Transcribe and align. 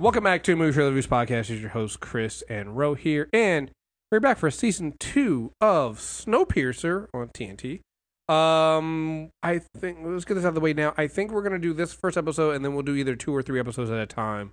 Welcome 0.00 0.24
back 0.24 0.42
to 0.44 0.56
Movie 0.56 0.72
Trailer 0.72 0.88
Reviews 0.88 1.06
Podcast. 1.06 1.50
Is 1.50 1.60
your 1.60 1.72
host, 1.72 2.00
Chris 2.00 2.42
and 2.48 2.74
Ro 2.74 2.94
here. 2.94 3.28
And 3.34 3.70
we're 4.10 4.18
back 4.18 4.38
for 4.38 4.50
season 4.50 4.94
two 4.98 5.52
of 5.60 5.98
Snowpiercer 5.98 7.08
on 7.12 7.28
TNT. 7.28 7.80
Um, 8.26 9.28
I 9.42 9.60
think, 9.76 9.98
let's 10.02 10.24
get 10.24 10.34
this 10.36 10.44
out 10.46 10.48
of 10.48 10.54
the 10.54 10.62
way 10.62 10.72
now. 10.72 10.94
I 10.96 11.06
think 11.06 11.32
we're 11.32 11.42
going 11.42 11.52
to 11.52 11.58
do 11.58 11.74
this 11.74 11.92
first 11.92 12.16
episode 12.16 12.52
and 12.56 12.64
then 12.64 12.72
we'll 12.72 12.82
do 12.82 12.94
either 12.94 13.14
two 13.14 13.36
or 13.36 13.42
three 13.42 13.60
episodes 13.60 13.90
at 13.90 13.98
a 13.98 14.06
time. 14.06 14.52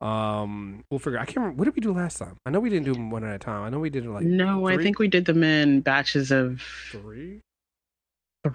Um, 0.00 0.82
we'll 0.90 0.98
figure, 0.98 1.18
I 1.18 1.26
can't 1.26 1.36
remember, 1.36 1.58
what 1.58 1.66
did 1.66 1.74
we 1.74 1.82
do 1.82 1.92
last 1.92 2.16
time? 2.16 2.38
I 2.46 2.50
know 2.50 2.60
we 2.60 2.70
didn't 2.70 2.86
do 2.86 2.94
them 2.94 3.10
one 3.10 3.22
at 3.22 3.34
a 3.34 3.38
time. 3.38 3.64
I 3.64 3.68
know 3.68 3.80
we 3.80 3.90
did 3.90 4.06
it 4.06 4.10
like 4.10 4.24
No, 4.24 4.66
I 4.66 4.78
think 4.78 4.98
we 4.98 5.08
did 5.08 5.26
them 5.26 5.42
in 5.42 5.82
batches 5.82 6.30
of 6.30 6.62
three. 6.90 7.42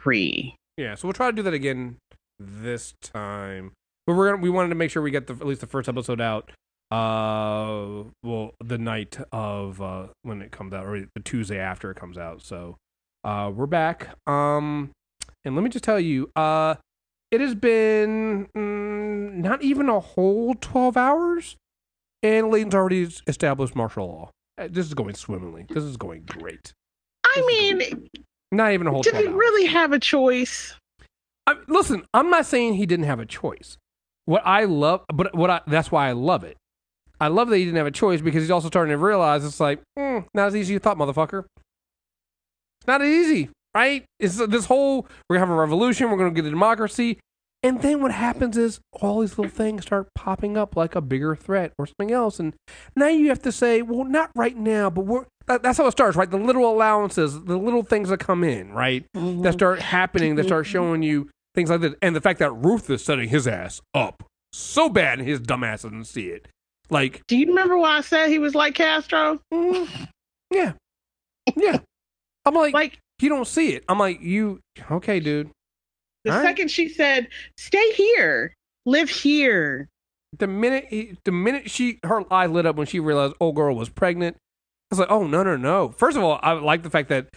three. 0.02 0.56
Yeah, 0.76 0.96
so 0.96 1.08
we'll 1.08 1.14
try 1.14 1.30
to 1.30 1.36
do 1.36 1.44
that 1.44 1.54
again 1.54 1.98
this 2.40 2.96
time. 3.04 3.74
But 4.08 4.16
we're 4.16 4.32
gonna 4.32 4.42
we 4.42 4.50
wanted 4.50 4.70
to 4.70 4.76
make 4.76 4.92
sure 4.92 5.02
we 5.02 5.12
get 5.12 5.28
the 5.28 5.34
at 5.34 5.46
least 5.46 5.62
the 5.62 5.68
first 5.68 5.88
episode 5.90 6.20
out. 6.22 6.52
Uh, 6.90 8.04
well, 8.24 8.52
the 8.64 8.78
night 8.78 9.18
of 9.32 9.82
uh 9.82 10.08
when 10.24 10.42
it 10.42 10.52
comes 10.52 10.74
out, 10.74 10.86
or 10.86 11.00
the 11.00 11.22
Tuesday 11.24 11.58
after 11.60 11.90
it 11.92 11.96
comes 11.98 12.18
out. 12.18 12.42
So, 12.42 12.78
uh, 13.24 13.52
we're 13.54 13.66
back. 13.66 14.10
Um, 14.28 14.92
and 15.46 15.56
let 15.56 15.64
me 15.64 15.70
just 15.70 15.84
tell 15.86 16.00
you, 16.00 16.30
uh, 16.36 16.76
it 17.32 17.40
has 17.40 17.56
been 17.56 18.48
mm, 18.56 19.34
not 19.36 19.62
even 19.64 19.88
a 19.88 20.00
whole 20.00 20.56
twelve 20.56 20.98
hours, 20.98 21.56
and 22.22 22.50
Layton's 22.50 22.76
already 22.76 23.08
established 23.28 23.76
martial 23.76 24.08
law. 24.08 24.30
Uh, 24.58 24.68
This 24.70 24.86
is 24.86 24.94
going 24.94 25.16
swimmingly. 25.16 25.66
This 25.70 25.84
is 25.84 25.96
going 25.96 26.24
great. 26.24 26.74
I 27.26 27.42
mean, 27.48 28.10
Not 28.52 28.74
even 28.74 28.88
a 28.88 28.92
whole. 28.92 29.02
did 29.02 29.12
12 29.12 29.26
he 29.26 29.32
really 29.32 29.66
have 29.68 29.94
a 29.94 30.00
choice? 30.00 30.76
I, 31.48 31.56
listen, 31.70 32.04
I'm 32.14 32.30
not 32.30 32.46
saying 32.46 32.74
he 32.74 32.86
didn't 32.86 33.06
have 33.06 33.22
a 33.22 33.26
choice. 33.26 33.78
What 34.26 34.44
I 34.46 34.66
love, 34.66 35.04
but 35.14 35.36
what 35.36 35.50
I 35.50 35.62
that's 35.68 35.92
why 35.92 36.10
I 36.10 36.12
love 36.14 36.44
it. 36.44 36.58
I 37.20 37.28
love 37.28 37.50
that 37.50 37.58
he 37.58 37.66
didn't 37.66 37.78
have 37.78 37.88
a 37.88 37.92
choice 37.92 38.22
because 38.22 38.44
he's 38.44 38.52
also 38.52 38.68
starting 38.68 38.92
to 38.92 38.98
realize 38.98 39.46
it's 39.46 39.60
like 39.60 39.82
mm, 39.98 40.26
not 40.34 40.48
as 40.48 40.56
easy 40.56 40.62
as 40.62 40.70
you 40.72 40.80
thought, 40.80 40.98
motherfucker. 40.98 41.46
It's 42.80 42.88
not 42.88 43.02
as 43.02 43.08
easy, 43.08 43.50
right? 43.76 44.04
It's 44.20 44.38
this 44.38 44.66
whole 44.66 45.08
we're 45.30 45.38
gonna 45.38 45.48
have 45.48 45.56
a 45.56 45.60
revolution, 45.60 46.10
we're 46.10 46.18
gonna 46.18 46.32
get 46.32 46.46
a 46.46 46.50
democracy, 46.50 47.20
and 47.64 47.82
then 47.82 48.02
what 48.02 48.12
happens 48.12 48.58
is 48.58 48.80
all 48.92 49.22
these 49.22 49.38
little 49.38 49.52
things 49.52 49.84
start 49.84 50.08
popping 50.16 50.58
up 50.58 50.76
like 50.76 50.96
a 50.96 51.02
bigger 51.02 51.36
threat 51.36 51.74
or 51.78 51.86
something 51.86 52.12
else, 52.12 52.40
and 52.40 52.56
now 52.96 53.08
you 53.08 53.30
have 53.30 53.42
to 53.44 53.52
say, 53.52 53.84
well, 53.84 54.04
not 54.04 54.32
right 54.36 54.58
now, 54.58 54.90
but 54.90 55.06
we're 55.06 55.26
that, 55.46 55.62
that's 55.62 55.78
how 55.78 55.86
it 55.88 55.92
starts, 55.92 56.16
right? 56.18 56.30
The 56.30 56.38
little 56.38 56.70
allowances, 56.72 57.44
the 57.44 57.58
little 57.58 57.84
things 57.84 58.10
that 58.10 58.20
come 58.20 58.44
in, 58.44 58.72
right? 58.72 59.06
that 59.14 59.54
start 59.54 59.80
happening 59.80 60.36
that 60.36 60.46
start 60.46 60.66
showing 60.66 61.04
you 61.04 61.30
things 61.56 61.70
like 61.70 61.82
that 61.82 61.96
and 62.02 62.16
the 62.16 62.22
fact 62.22 62.40
that 62.40 62.52
ruth 62.52 62.90
is 62.90 63.04
setting 63.04 63.30
his 63.30 63.48
ass 63.48 63.82
up 63.94 64.24
so 64.54 64.90
bad 64.90 65.20
and 65.20 65.28
his 65.28 65.40
dumb 65.40 65.64
ass 65.64 65.84
doesn't 65.84 66.06
see 66.06 66.28
it. 66.28 66.48
Like 66.90 67.22
Do 67.28 67.38
you 67.38 67.48
remember 67.48 67.78
why 67.78 67.98
I 67.98 68.02
said 68.02 68.30
he 68.30 68.40
was 68.40 68.54
like 68.56 68.76
Castro? 68.76 69.40
mm, 69.54 70.08
yeah. 70.52 70.74
Yeah. 71.56 71.80
I'm 72.46 72.54
like, 72.56 72.74
Like 72.74 73.00
you 73.22 73.30
don't 73.30 73.48
see 73.48 73.74
it. 73.74 73.84
I'm 73.88 74.00
like 74.00 74.22
you 74.22 74.60
okay 74.90 75.20
dude. 75.20 75.52
the 76.24 76.32
All 76.32 76.38
right. 76.38 76.46
second 76.46 76.70
she 76.72 76.90
said, 76.90 77.28
"Stay 77.58 77.92
here, 77.94 78.54
live 78.86 79.10
here." 79.10 79.88
the 80.40 80.48
minute 80.48 80.86
he, 80.90 81.18
the 81.26 81.32
minute 81.32 81.70
she 81.70 82.00
her 82.06 82.24
eye 82.34 82.46
lit 82.46 82.66
up 82.66 82.78
when 82.78 82.88
she 82.88 83.00
realized 83.02 83.36
old 83.42 83.54
girl 83.54 83.76
was 83.76 83.90
pregnant 83.90 84.38
i 84.38 84.96
was 84.96 85.00
like 85.00 85.12
oh 85.12 85.28
no 85.28 85.44
no 85.44 85.58
no. 85.58 85.90
First 85.90 86.16
of 86.16 86.24
all 86.24 86.40
i 86.42 86.54
like 86.54 86.84
the 86.84 86.90
fact 86.90 87.10
that 87.10 87.28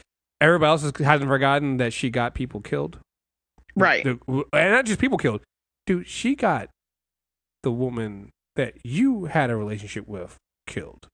everybody 0.41 0.69
else 0.69 0.83
hasn't 0.99 1.29
forgotten 1.29 1.79
that 1.79 1.93
she 1.93 2.09
got 2.09 2.35
people 2.37 2.61
killed 2.61 3.01
Right. 3.77 4.05
The- 4.05 4.45
and 4.53 4.73
not 4.73 4.87
just 4.87 5.01
people 5.01 5.19
killed. 5.19 5.43
Dude, 5.87 6.07
she 6.07 6.35
got 6.35 6.71
the 7.63 7.71
woman 7.73 8.31
that 8.57 8.75
you 8.85 9.27
had 9.27 9.51
a 9.51 9.57
relationship 9.57 10.07
with 10.07 10.37
killed. 10.67 11.09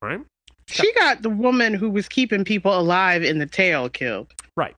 Right? 0.00 0.20
She 0.68 0.92
got 0.94 1.22
the 1.22 1.30
woman 1.30 1.74
who 1.74 1.90
was 1.90 2.08
keeping 2.08 2.44
people 2.44 2.78
alive 2.78 3.22
in 3.22 3.38
the 3.38 3.46
tail 3.46 3.88
killed. 3.88 4.32
Right? 4.56 4.74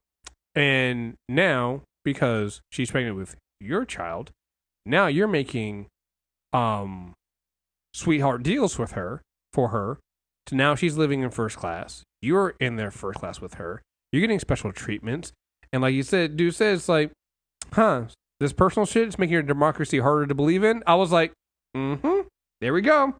And 0.55 1.15
now, 1.29 1.81
because 2.03 2.61
she's 2.71 2.91
pregnant 2.91 3.15
with 3.15 3.35
your 3.59 3.85
child, 3.85 4.31
now 4.85 5.07
you're 5.07 5.27
making 5.27 5.87
um 6.53 7.13
sweetheart 7.93 8.43
deals 8.43 8.77
with 8.77 8.91
her 8.91 9.21
for 9.53 9.69
her. 9.69 9.99
So 10.47 10.55
now 10.55 10.75
she's 10.75 10.97
living 10.97 11.21
in 11.21 11.31
first 11.31 11.57
class. 11.57 12.03
You're 12.21 12.55
in 12.59 12.75
there 12.75 12.91
first 12.91 13.19
class 13.19 13.41
with 13.41 13.55
her. 13.55 13.81
You're 14.11 14.21
getting 14.21 14.39
special 14.39 14.71
treatments. 14.71 15.31
And 15.75 15.81
like 15.81 15.93
you 15.93 16.03
said, 16.03 16.37
dude 16.37 16.55
says 16.55 16.79
it's 16.79 16.89
like, 16.89 17.11
huh, 17.73 18.05
this 18.39 18.53
personal 18.53 18.85
shit 18.85 19.09
is 19.09 19.19
making 19.19 19.33
your 19.33 19.43
democracy 19.43 19.99
harder 19.99 20.25
to 20.25 20.33
believe 20.33 20.63
in. 20.63 20.81
I 20.87 20.95
was 20.95 21.11
like, 21.11 21.33
mm-hmm. 21.75 22.21
There 22.61 22.73
we 22.73 22.81
go. 22.81 23.13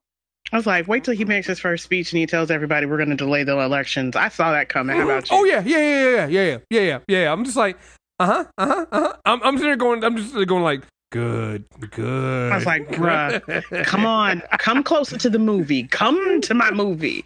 I 0.54 0.56
was 0.56 0.66
like, 0.66 0.88
wait 0.88 1.04
till 1.04 1.16
he 1.16 1.26
makes 1.26 1.48
his 1.48 1.60
first 1.60 1.84
speech 1.84 2.14
and 2.14 2.20
he 2.20 2.26
tells 2.26 2.50
everybody 2.50 2.86
we're 2.86 2.98
going 2.98 3.10
to 3.10 3.16
delay 3.18 3.44
the 3.44 3.60
elections. 3.60 4.16
I 4.16 4.30
saw 4.30 4.54
that 4.54 4.70
coming. 4.70 4.96
How 4.96 5.02
mm-hmm. 5.02 5.12
about 5.12 5.30
you? 5.30 5.38
Oh 5.38 5.44
yeah, 5.44 5.62
yeah, 5.66 5.80
yeah, 5.80 6.10
yeah, 6.10 6.28
yeah, 6.28 6.58
yeah, 6.70 6.80
yeah, 6.80 7.00
yeah. 7.08 7.32
I'm 7.34 7.44
just 7.44 7.58
like, 7.58 7.78
uh 8.20 8.26
huh, 8.26 8.46
uh 8.58 8.66
huh, 8.66 8.86
uh 8.92 9.00
huh. 9.02 9.16
I'm, 9.26 9.44
I'm 9.44 9.58
sitting 9.58 9.78
going, 9.78 10.04
I'm 10.06 10.16
just 10.16 10.34
going 10.48 10.64
like, 10.64 10.84
good, 11.12 11.66
good. 11.92 12.54
I 12.54 12.56
was 12.56 12.66
like, 12.66 12.88
bruh, 12.88 13.84
come 13.86 14.06
on, 14.06 14.42
come 14.60 14.84
closer 14.84 15.18
to 15.18 15.30
the 15.30 15.40
movie. 15.40 15.84
Come 15.88 16.40
to 16.42 16.54
my 16.54 16.72
movie. 16.72 17.26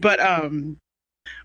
But 0.00 0.20
um, 0.20 0.78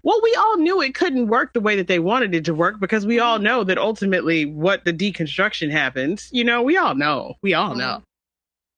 well, 0.03 0.19
we 0.23 0.33
all 0.35 0.57
knew 0.57 0.81
it 0.81 0.95
couldn't 0.95 1.27
work 1.27 1.53
the 1.53 1.61
way 1.61 1.75
that 1.75 1.87
they 1.87 1.99
wanted 1.99 2.33
it 2.33 2.45
to 2.45 2.53
work 2.53 2.79
because 2.79 3.05
we 3.05 3.19
all 3.19 3.39
know 3.39 3.63
that 3.63 3.77
ultimately 3.77 4.45
what 4.45 4.85
the 4.85 4.93
deconstruction 4.93 5.71
happens, 5.71 6.29
you 6.31 6.43
know, 6.43 6.61
we 6.61 6.77
all 6.77 6.95
know. 6.95 7.35
We 7.41 7.53
all 7.53 7.75
know. 7.75 8.01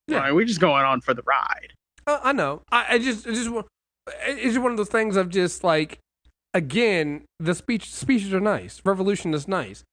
Yeah. 0.08 0.22
Like, 0.22 0.34
we're 0.34 0.46
just 0.46 0.60
going 0.60 0.84
on 0.84 1.02
for 1.02 1.14
the 1.14 1.22
ride. 1.24 1.74
Uh, 2.08 2.20
I 2.24 2.34
know. 2.34 2.64
I, 2.72 2.96
I 2.96 2.98
just, 3.00 3.28
I 3.28 3.32
just, 3.32 3.50
it's 4.26 4.42
just 4.54 4.60
one 4.60 4.72
of 4.72 4.78
those 4.78 4.90
things 4.90 5.16
of 5.16 5.30
just 5.30 5.64
like, 5.64 6.00
again, 6.54 7.26
the 7.40 7.54
speech 7.54 7.94
speeches 7.94 8.34
are 8.34 8.40
nice, 8.40 8.81
revolution 8.84 9.34
is 9.34 9.48
nice, 9.48 9.84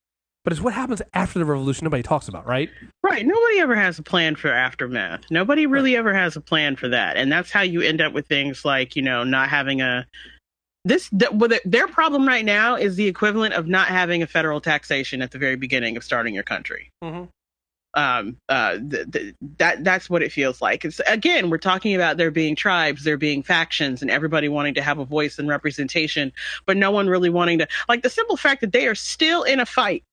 but 0.42 0.52
it's 0.52 0.62
what 0.62 0.72
happens 0.72 1.02
after 1.12 1.38
the 1.38 1.44
revolution 1.44 1.84
nobody 1.84 2.02
talks 2.02 2.28
about, 2.28 2.46
right? 2.46 2.70
Right. 3.02 3.26
Nobody 3.26 3.60
ever 3.60 3.74
has 3.74 3.98
a 3.98 4.02
plan 4.02 4.36
for 4.36 4.50
aftermath. 4.50 5.24
Nobody 5.30 5.66
really 5.66 5.96
ever 5.96 6.14
has 6.14 6.36
a 6.36 6.40
plan 6.40 6.76
for 6.76 6.88
that. 6.88 7.16
And 7.16 7.30
that's 7.30 7.50
how 7.50 7.60
you 7.62 7.82
end 7.82 8.00
up 8.00 8.12
with 8.12 8.26
things 8.26 8.64
like, 8.64 8.96
you 8.96 9.02
know, 9.02 9.22
not 9.22 9.48
having 9.50 9.82
a 9.82 10.06
this 10.86 11.10
th- 11.10 11.60
their 11.64 11.88
problem 11.88 12.26
right 12.26 12.44
now 12.44 12.76
is 12.76 12.96
the 12.96 13.06
equivalent 13.06 13.54
of 13.54 13.66
not 13.66 13.88
having 13.88 14.22
a 14.22 14.26
federal 14.26 14.60
taxation 14.60 15.20
at 15.22 15.30
the 15.32 15.38
very 15.38 15.56
beginning 15.56 15.96
of 15.96 16.04
starting 16.04 16.34
your 16.34 16.44
country. 16.44 16.90
Mhm. 17.02 17.28
Um, 17.94 18.36
uh, 18.48 18.78
th- 18.78 19.10
th- 19.10 19.34
that 19.58 19.82
that's 19.82 20.10
what 20.10 20.22
it 20.22 20.30
feels 20.30 20.60
like. 20.60 20.84
It's 20.84 21.00
again, 21.06 21.50
we're 21.50 21.58
talking 21.58 21.94
about 21.94 22.18
there 22.18 22.30
being 22.30 22.54
tribes, 22.54 23.04
there 23.04 23.16
being 23.16 23.42
factions, 23.42 24.02
and 24.02 24.10
everybody 24.10 24.48
wanting 24.48 24.74
to 24.74 24.82
have 24.82 24.98
a 24.98 25.04
voice 25.04 25.38
and 25.38 25.48
representation, 25.48 26.32
but 26.66 26.76
no 26.76 26.90
one 26.90 27.08
really 27.08 27.30
wanting 27.30 27.58
to. 27.58 27.68
Like 27.88 28.02
the 28.02 28.10
simple 28.10 28.36
fact 28.36 28.60
that 28.60 28.72
they 28.72 28.86
are 28.86 28.94
still 28.94 29.42
in 29.44 29.60
a 29.60 29.66
fight 29.66 30.04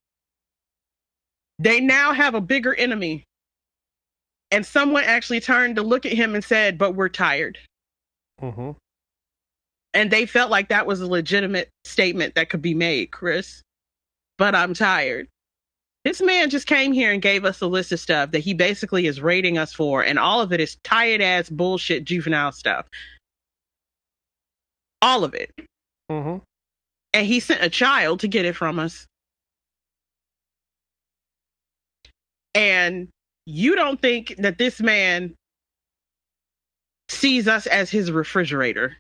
they 1.59 1.79
now 1.79 2.13
have 2.13 2.35
a 2.35 2.41
bigger 2.41 2.73
enemy. 2.73 3.23
And 4.51 4.65
someone 4.65 5.03
actually 5.03 5.39
turned 5.39 5.77
to 5.77 5.81
look 5.81 6.05
at 6.05 6.13
him 6.13 6.35
and 6.35 6.43
said, 6.43 6.77
But 6.77 6.93
we're 6.95 7.09
tired. 7.09 7.57
Mm-hmm. 8.41 8.71
And 9.93 10.09
they 10.09 10.25
felt 10.25 10.49
like 10.49 10.69
that 10.69 10.87
was 10.87 11.01
a 11.01 11.07
legitimate 11.07 11.69
statement 11.85 12.35
that 12.35 12.49
could 12.49 12.61
be 12.61 12.73
made, 12.73 13.11
Chris. 13.11 13.61
But 14.37 14.55
I'm 14.55 14.73
tired. 14.73 15.27
This 16.03 16.21
man 16.21 16.49
just 16.49 16.67
came 16.67 16.91
here 16.91 17.13
and 17.13 17.21
gave 17.21 17.45
us 17.45 17.61
a 17.61 17.67
list 17.67 17.91
of 17.91 17.99
stuff 17.99 18.31
that 18.31 18.39
he 18.39 18.53
basically 18.53 19.07
is 19.07 19.21
rating 19.21 19.57
us 19.57 19.71
for, 19.71 20.03
and 20.03 20.19
all 20.19 20.41
of 20.41 20.51
it 20.51 20.59
is 20.59 20.77
tired 20.83 21.21
ass 21.21 21.49
bullshit 21.49 22.03
juvenile 22.03 22.51
stuff. 22.51 22.87
All 25.01 25.23
of 25.23 25.33
it. 25.33 25.51
Mm-hmm. 26.11 26.37
And 27.13 27.27
he 27.27 27.39
sent 27.39 27.63
a 27.63 27.69
child 27.69 28.19
to 28.21 28.27
get 28.27 28.43
it 28.43 28.55
from 28.55 28.79
us. 28.79 29.05
And 32.55 33.07
you 33.45 33.75
don't 33.75 34.01
think 34.01 34.35
that 34.39 34.57
this 34.57 34.81
man 34.81 35.35
sees 37.09 37.47
us 37.47 37.65
as 37.67 37.89
his 37.89 38.11
refrigerator. 38.11 38.97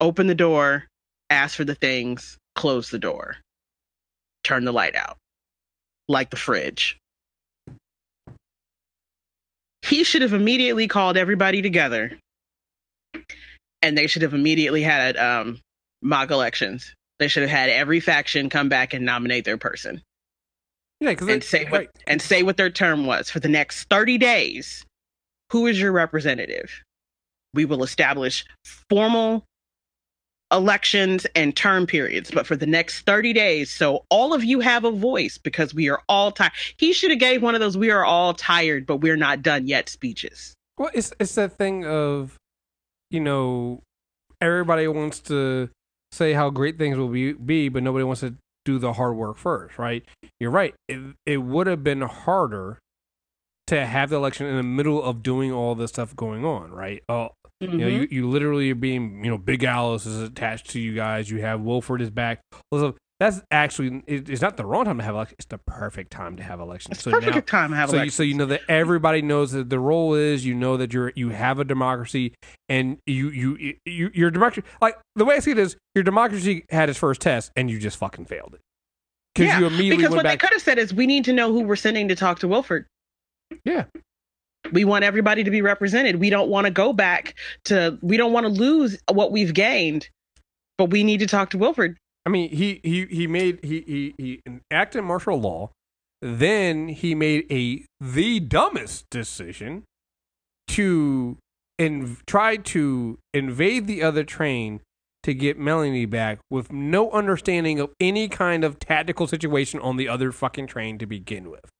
Open 0.00 0.26
the 0.26 0.34
door, 0.34 0.84
ask 1.30 1.56
for 1.56 1.64
the 1.64 1.74
things, 1.74 2.38
close 2.54 2.90
the 2.90 2.98
door, 2.98 3.36
turn 4.44 4.64
the 4.64 4.72
light 4.72 4.94
out, 4.94 5.16
like 6.08 6.30
the 6.30 6.36
fridge. 6.36 6.98
He 9.82 10.04
should 10.04 10.22
have 10.22 10.34
immediately 10.34 10.86
called 10.86 11.16
everybody 11.16 11.62
together 11.62 12.18
and 13.82 13.96
they 13.96 14.06
should 14.06 14.22
have 14.22 14.34
immediately 14.34 14.82
had 14.82 15.16
um, 15.16 15.60
mock 16.02 16.30
elections. 16.30 16.94
They 17.18 17.28
should 17.28 17.42
have 17.42 17.50
had 17.50 17.70
every 17.70 18.00
faction 18.00 18.48
come 18.50 18.68
back 18.68 18.92
and 18.94 19.04
nominate 19.04 19.44
their 19.44 19.56
person 19.56 20.02
Yeah, 21.00 21.14
and 21.20 21.42
say 21.42 21.64
what 21.64 21.78
right. 21.78 21.90
and 22.06 22.20
say 22.20 22.42
what 22.42 22.56
their 22.56 22.70
term 22.70 23.06
was 23.06 23.30
for 23.30 23.40
the 23.40 23.48
next 23.48 23.88
30 23.88 24.18
days. 24.18 24.84
Who 25.50 25.66
is 25.66 25.80
your 25.80 25.92
representative? 25.92 26.70
We 27.54 27.64
will 27.64 27.82
establish 27.82 28.44
formal 28.90 29.44
elections 30.50 31.26
and 31.34 31.54
term 31.54 31.86
periods, 31.86 32.30
but 32.30 32.46
for 32.46 32.56
the 32.56 32.66
next 32.66 33.02
30 33.02 33.32
days. 33.32 33.70
So 33.70 34.04
all 34.10 34.32
of 34.32 34.44
you 34.44 34.60
have 34.60 34.84
a 34.84 34.90
voice 34.90 35.38
because 35.38 35.74
we 35.74 35.88
are 35.88 36.02
all 36.08 36.32
tired. 36.32 36.52
He 36.76 36.92
should 36.92 37.10
have 37.10 37.20
gave 37.20 37.42
one 37.42 37.54
of 37.54 37.60
those 37.60 37.76
we 37.76 37.90
are 37.90 38.04
all 38.04 38.34
tired, 38.34 38.86
but 38.86 38.98
we're 38.98 39.16
not 39.16 39.42
done 39.42 39.66
yet 39.66 39.88
speeches. 39.88 40.54
Well, 40.78 40.90
it's 40.94 41.12
it's 41.18 41.34
that 41.34 41.58
thing 41.58 41.84
of, 41.84 42.36
you 43.10 43.20
know, 43.20 43.82
everybody 44.40 44.86
wants 44.88 45.20
to 45.20 45.70
say 46.12 46.32
how 46.32 46.50
great 46.50 46.78
things 46.78 46.96
will 46.96 47.08
be, 47.08 47.32
be 47.32 47.68
but 47.68 47.82
nobody 47.82 48.04
wants 48.04 48.20
to 48.20 48.34
do 48.64 48.78
the 48.78 48.92
hard 48.92 49.16
work 49.16 49.36
first, 49.36 49.78
right? 49.78 50.04
You're 50.38 50.50
right. 50.50 50.74
It 50.88 51.16
it 51.26 51.38
would 51.38 51.66
have 51.66 51.82
been 51.82 52.02
harder 52.02 52.78
to 53.66 53.84
have 53.84 54.10
the 54.10 54.16
election 54.16 54.46
in 54.46 54.56
the 54.56 54.62
middle 54.62 55.02
of 55.02 55.22
doing 55.22 55.52
all 55.52 55.74
this 55.74 55.90
stuff 55.90 56.16
going 56.16 56.44
on, 56.44 56.70
right? 56.70 57.02
Oh, 57.08 57.30
Mm-hmm. 57.62 57.72
you 57.72 57.78
know, 57.78 57.86
you, 57.88 58.08
you 58.10 58.28
literally 58.28 58.70
are 58.70 58.76
being, 58.76 59.24
you 59.24 59.30
know, 59.30 59.38
Big 59.38 59.64
Alice 59.64 60.06
is 60.06 60.20
attached 60.22 60.70
to 60.70 60.80
you 60.80 60.94
guys. 60.94 61.28
You 61.30 61.40
have 61.40 61.60
Wilford 61.60 62.00
is 62.00 62.10
back. 62.10 62.40
Also, 62.70 62.94
that's 63.18 63.42
actually 63.50 64.04
it, 64.06 64.28
it's 64.30 64.40
not 64.40 64.56
the 64.56 64.64
wrong 64.64 64.84
time 64.84 64.98
to 64.98 65.02
have 65.02 65.14
election. 65.16 65.34
It's 65.40 65.46
the 65.46 65.58
perfect 65.58 66.12
time 66.12 66.36
to 66.36 66.42
have 66.44 66.60
elections. 66.60 66.98
it's 66.98 67.02
So 67.02 67.10
perfect 67.10 67.34
now, 67.34 67.40
time 67.40 67.70
to 67.70 67.76
have 67.76 67.90
so 67.90 67.96
you, 67.96 68.02
elections. 68.02 68.14
so 68.14 68.22
you 68.22 68.34
know 68.34 68.46
that 68.46 68.60
everybody 68.68 69.22
knows 69.22 69.50
that 69.52 69.70
the 69.70 69.80
role 69.80 70.14
is 70.14 70.46
you 70.46 70.54
know 70.54 70.76
that 70.76 70.92
you're 70.92 71.12
you 71.16 71.30
have 71.30 71.58
a 71.58 71.64
democracy 71.64 72.32
and 72.68 72.98
you 73.06 73.30
you 73.30 73.74
you 73.84 74.10
your 74.14 74.30
democracy 74.30 74.62
like 74.80 74.96
the 75.16 75.24
way 75.24 75.34
I 75.34 75.38
see 75.40 75.50
it 75.50 75.58
is 75.58 75.76
your 75.96 76.04
democracy 76.04 76.64
had 76.70 76.88
its 76.88 76.98
first 76.98 77.20
test 77.20 77.50
and 77.56 77.68
you 77.68 77.80
just 77.80 77.96
fucking 77.96 78.26
failed 78.26 78.54
it 78.54 78.60
because 79.34 79.48
Yeah, 79.48 79.58
you 79.58 79.66
immediately 79.66 79.96
because 79.96 80.10
what 80.10 80.24
went 80.24 80.28
they 80.28 80.36
could 80.36 80.52
have 80.52 80.62
said 80.62 80.78
is, 80.78 80.94
we 80.94 81.06
need 81.08 81.24
to 81.24 81.32
know 81.32 81.52
who 81.52 81.62
we're 81.62 81.74
sending 81.74 82.06
to 82.06 82.14
talk 82.14 82.38
to 82.38 82.46
Wilford. 82.46 82.86
Yeah. 83.64 83.86
We 84.72 84.84
want 84.84 85.04
everybody 85.04 85.44
to 85.44 85.50
be 85.50 85.62
represented. 85.62 86.16
We 86.16 86.30
don't 86.30 86.48
want 86.48 86.66
to 86.66 86.70
go 86.70 86.92
back 86.92 87.34
to, 87.64 87.98
we 88.02 88.16
don't 88.16 88.32
want 88.32 88.44
to 88.44 88.52
lose 88.52 88.98
what 89.10 89.32
we've 89.32 89.54
gained, 89.54 90.08
but 90.76 90.90
we 90.90 91.04
need 91.04 91.18
to 91.20 91.26
talk 91.26 91.50
to 91.50 91.58
Wilford. 91.58 91.96
I 92.26 92.30
mean, 92.30 92.50
he 92.50 92.80
he 92.84 93.06
he 93.06 93.26
made 93.26 93.58
he 93.62 93.82
he 93.86 94.14
he 94.18 94.42
enacted 94.70 95.02
martial 95.02 95.40
law, 95.40 95.70
then 96.20 96.88
he 96.88 97.14
made 97.14 97.46
a 97.50 97.86
the 98.00 98.38
dumbest 98.38 99.06
decision 99.10 99.84
to 100.68 101.38
in 101.78 102.18
try 102.26 102.56
to 102.56 103.18
invade 103.32 103.86
the 103.86 104.02
other 104.02 104.24
train 104.24 104.80
to 105.22 105.32
get 105.32 105.58
Melanie 105.58 106.06
back 106.06 106.40
with 106.50 106.70
no 106.70 107.10
understanding 107.12 107.80
of 107.80 107.90
any 107.98 108.28
kind 108.28 108.62
of 108.62 108.78
tactical 108.78 109.26
situation 109.26 109.80
on 109.80 109.96
the 109.96 110.08
other 110.08 110.30
fucking 110.30 110.66
train 110.66 110.98
to 110.98 111.06
begin 111.06 111.50
with. 111.50 111.70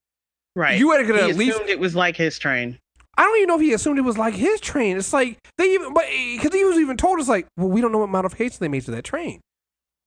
Right. 0.59 0.77
You 0.77 0.91
had 0.91 1.07
to 1.07 1.15
at 1.15 1.37
least 1.37 1.55
assumed 1.55 1.71
it 1.71 1.79
was 1.79 1.95
like 1.95 2.17
his 2.17 2.37
train. 2.37 2.81
I 3.17 3.23
don't 3.23 3.37
even 3.37 3.47
know 3.47 3.55
if 3.55 3.61
he 3.61 3.73
assumed 3.75 3.97
it 3.97 4.03
was 4.03 4.19
like 4.19 4.35
his 4.35 4.61
train. 4.61 4.97
It's 4.97 5.13
like 5.13 5.39
they 5.57 5.73
even, 5.75 5.95
but 5.95 6.03
eh, 6.09 6.37
because 6.37 6.53
he 6.53 6.65
was 6.65 6.79
even 6.79 6.97
told, 6.97 7.21
it's 7.21 7.29
like, 7.29 7.47
well, 7.57 7.69
we 7.69 7.81
don't 7.81 7.93
know 7.93 7.99
what 7.99 8.09
amount 8.09 8.27
of 8.27 8.33
modifications 8.33 8.59
they 8.59 8.67
made 8.67 8.85
to 8.87 8.91
that 8.91 9.05
train. 9.05 9.41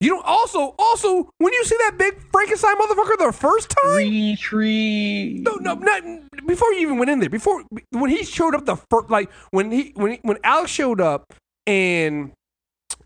You 0.01 0.09
don't 0.09 0.25
also, 0.25 0.75
also 0.77 1.29
when 1.37 1.53
you 1.53 1.63
see 1.63 1.77
that 1.77 1.97
big 1.97 2.21
Frankenstein 2.33 2.75
motherfucker 2.75 3.17
the 3.17 3.31
first 3.31 3.69
time, 3.69 3.95
Retreat. 3.95 5.39
no, 5.39 5.53
no, 5.55 5.75
not 5.75 6.03
before 6.45 6.73
you 6.73 6.81
even 6.81 6.97
went 6.97 7.09
in 7.09 7.21
there. 7.21 7.29
Before 7.29 7.63
when 7.91 8.09
he 8.09 8.25
showed 8.25 8.53
up 8.53 8.65
the 8.65 8.75
first, 8.89 9.09
like 9.09 9.31
when 9.51 9.71
he 9.71 9.93
when 9.95 10.11
he, 10.11 10.19
when 10.23 10.37
Alex 10.43 10.69
showed 10.69 10.99
up 10.99 11.33
and 11.65 12.33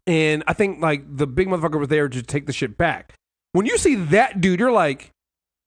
and 0.08 0.44
I 0.48 0.54
think 0.54 0.82
like 0.82 1.04
the 1.16 1.28
big 1.28 1.48
motherfucker 1.48 1.80
was 1.80 1.90
there 1.90 2.10
to 2.10 2.24
take 2.24 2.48
the 2.48 2.54
shit 2.54 2.76
back. 2.76 3.14
When 3.52 3.68
you 3.68 3.78
see 3.78 3.94
that 3.96 4.42
dude, 4.42 4.60
you're 4.60 4.72
like, 4.72 5.12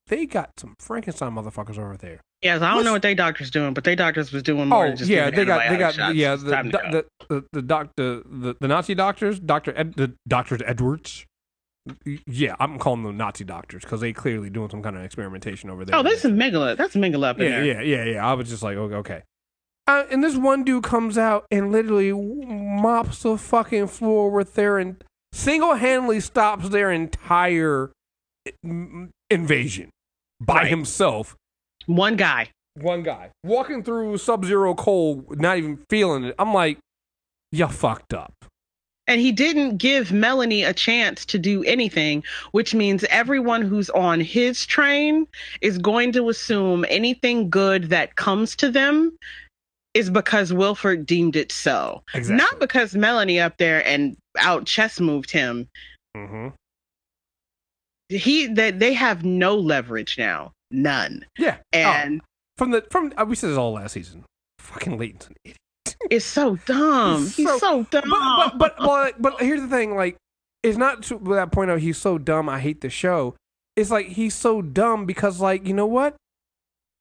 they 0.09 0.27
got 0.27 0.51
some 0.59 0.75
Frankenstein 0.79 1.33
motherfuckers 1.33 1.79
over 1.79 1.97
there. 1.97 2.21
Yes, 2.43 2.61
I 2.63 2.69
don't 2.69 2.77
What's- 2.77 2.85
know 2.87 2.93
what 2.93 3.03
they 3.03 3.15
doctors 3.15 3.51
doing, 3.51 3.75
but 3.75 3.85
they 3.85 3.95
doctors 3.97 4.33
was 4.33 4.43
doing 4.43 4.69
more 4.69 4.87
Oh 4.87 4.95
just 4.95 5.11
yeah, 5.11 5.31
they 5.31 5.45
got 5.45 5.69
they 5.69 5.77
got 5.77 5.95
shots. 5.95 6.15
yeah 6.15 6.37
the 6.37 6.45
go. 6.45 6.91
the, 6.91 7.05
the 7.29 7.45
the 7.53 7.63
doc 7.63 7.91
the, 7.97 8.23
the 8.27 8.57
the 8.61 8.69
Nazi 8.69 8.95
doctors, 8.95 9.41
Doctor 9.41 9.73
Ed, 9.77 9.95
the 9.95 10.15
doctors 10.27 10.61
Edwards. 10.65 11.25
Yeah, 12.27 12.55
I'm 12.61 12.79
calling 12.79 13.03
them 13.03 13.17
Nazi 13.17 13.45
doctors 13.45 13.83
because 13.83 14.01
they 14.03 14.13
clearly 14.13 14.51
doing 14.51 14.69
some 14.69 14.83
kind 14.83 14.97
of 14.97 15.03
experimentation 15.05 15.71
over 15.71 15.85
there. 15.85 15.97
oh, 15.97 16.03
that's 16.03 16.25
a 16.25 16.29
Mengele. 16.29 16.77
That's 16.77 16.95
a 16.95 16.99
Mengele 16.99 17.25
up 17.25 17.39
in 17.39 17.45
yeah, 17.45 17.51
there. 17.63 17.65
yeah, 17.65 18.05
yeah, 18.05 18.05
yeah. 18.13 18.27
I 18.27 18.35
was 18.35 18.49
just 18.51 18.63
like, 18.63 18.77
okay. 18.77 19.23
Uh, 19.87 20.05
and 20.11 20.23
this 20.23 20.37
one 20.37 20.65
dude 20.65 20.85
comes 20.85 21.17
out 21.17 21.47
and 21.51 21.73
literally 21.73 22.13
mops 22.13 23.23
the 23.23 23.39
fucking 23.39 23.87
floor 23.87 24.31
with 24.31 24.55
their 24.55 24.79
and 24.79 25.03
single 25.33 25.75
handedly 25.77 26.21
stops 26.21 26.69
their 26.69 26.93
entire 26.93 27.91
mm, 28.65 29.09
invasion 29.31 29.89
by 30.41 30.55
Right. 30.63 30.69
himself 30.69 31.37
One 31.87 32.17
guy. 32.17 32.51
one 32.77 33.03
guy 33.03 33.31
walking 33.45 33.83
through 33.83 34.19
sub-zero 34.19 34.75
cold, 34.75 35.41
not 35.41 35.59
even 35.59 35.79
feeling 35.91 36.25
it. 36.25 36.35
I'm 36.39 36.53
like, 36.55 36.79
you 37.51 37.67
fucked 37.67 38.15
up. 38.15 38.33
And 39.09 39.21
he 39.23 39.33
didn't 39.33 39.79
give 39.79 40.13
Melanie 40.13 40.63
a 40.65 40.75
chance 40.75 41.25
to 41.27 41.39
do 41.39 41.65
anything, 41.65 42.23
which 42.53 42.75
means 42.75 43.05
everyone 43.05 43.63
who's 43.63 43.89
on 43.91 44.21
his 44.21 44.67
train 44.67 45.27
is 45.63 45.79
going 45.79 46.13
to 46.13 46.29
assume 46.29 46.85
anything 46.91 47.49
good 47.49 47.85
that 47.85 48.17
comes 48.17 48.55
to 48.57 48.71
them 48.71 49.17
is 49.95 50.11
because 50.11 50.53
Wilford 50.53 51.07
deemed 51.07 51.37
it 51.37 51.51
so. 51.51 52.03
Exactly. 52.13 52.37
Not 52.37 52.61
because 52.61 52.95
Melanie 52.95 53.41
up 53.41 53.57
there 53.57 53.85
and 53.89 54.15
out 54.39 54.67
chess 54.67 55.01
moved 55.01 55.31
him. 55.31 55.69
hmm 56.15 56.49
He 58.09 58.47
that 58.55 58.79
they 58.79 58.93
have 58.95 59.25
no 59.25 59.57
leverage 59.57 60.17
now. 60.19 60.53
None. 60.71 61.25
Yeah. 61.39 61.57
Oh, 61.75 61.79
And 61.79 62.21
from 62.57 62.71
the 62.71 62.85
from 62.91 63.13
uh, 63.17 63.25
we 63.27 63.35
said 63.37 63.51
this 63.51 63.59
all 63.59 63.73
last 63.73 63.93
season. 63.93 64.25
Fucking 64.59 64.99
Layton's 64.99 65.27
an 65.29 65.35
idiot. 65.45 65.57
it's 66.11 66.25
so 66.25 66.57
dumb. 66.67 67.23
He's 67.23 67.37
He's, 67.37 67.47
so- 67.49 67.59
so, 67.59 67.83
dumb. 67.91 68.09
But 68.11 68.59
but 68.59 68.77
but 68.77 68.77
but, 68.79 69.23
but 69.23 69.41
here's 69.41 69.61
the 69.61 69.69
thing. 69.69 69.95
Like, 69.95 70.17
it's 70.63 70.77
not 70.79 71.03
to 71.05 71.19
that 71.35 71.53
point 71.53 71.71
of 71.71 71.81
he's 71.81 71.99
so 71.99 72.19
dumb. 72.19 72.49
I 72.49 72.61
hate 72.61 72.81
the 72.81 72.91
show. 72.91 73.35
It's 73.77 73.91
like 73.91 74.07
he's 74.09 74.35
so 74.35 74.61
dumb 74.63 75.07
because 75.07 75.41
like 75.41 75.67
you 75.67 75.73
know 75.75 75.87
what? 75.87 76.17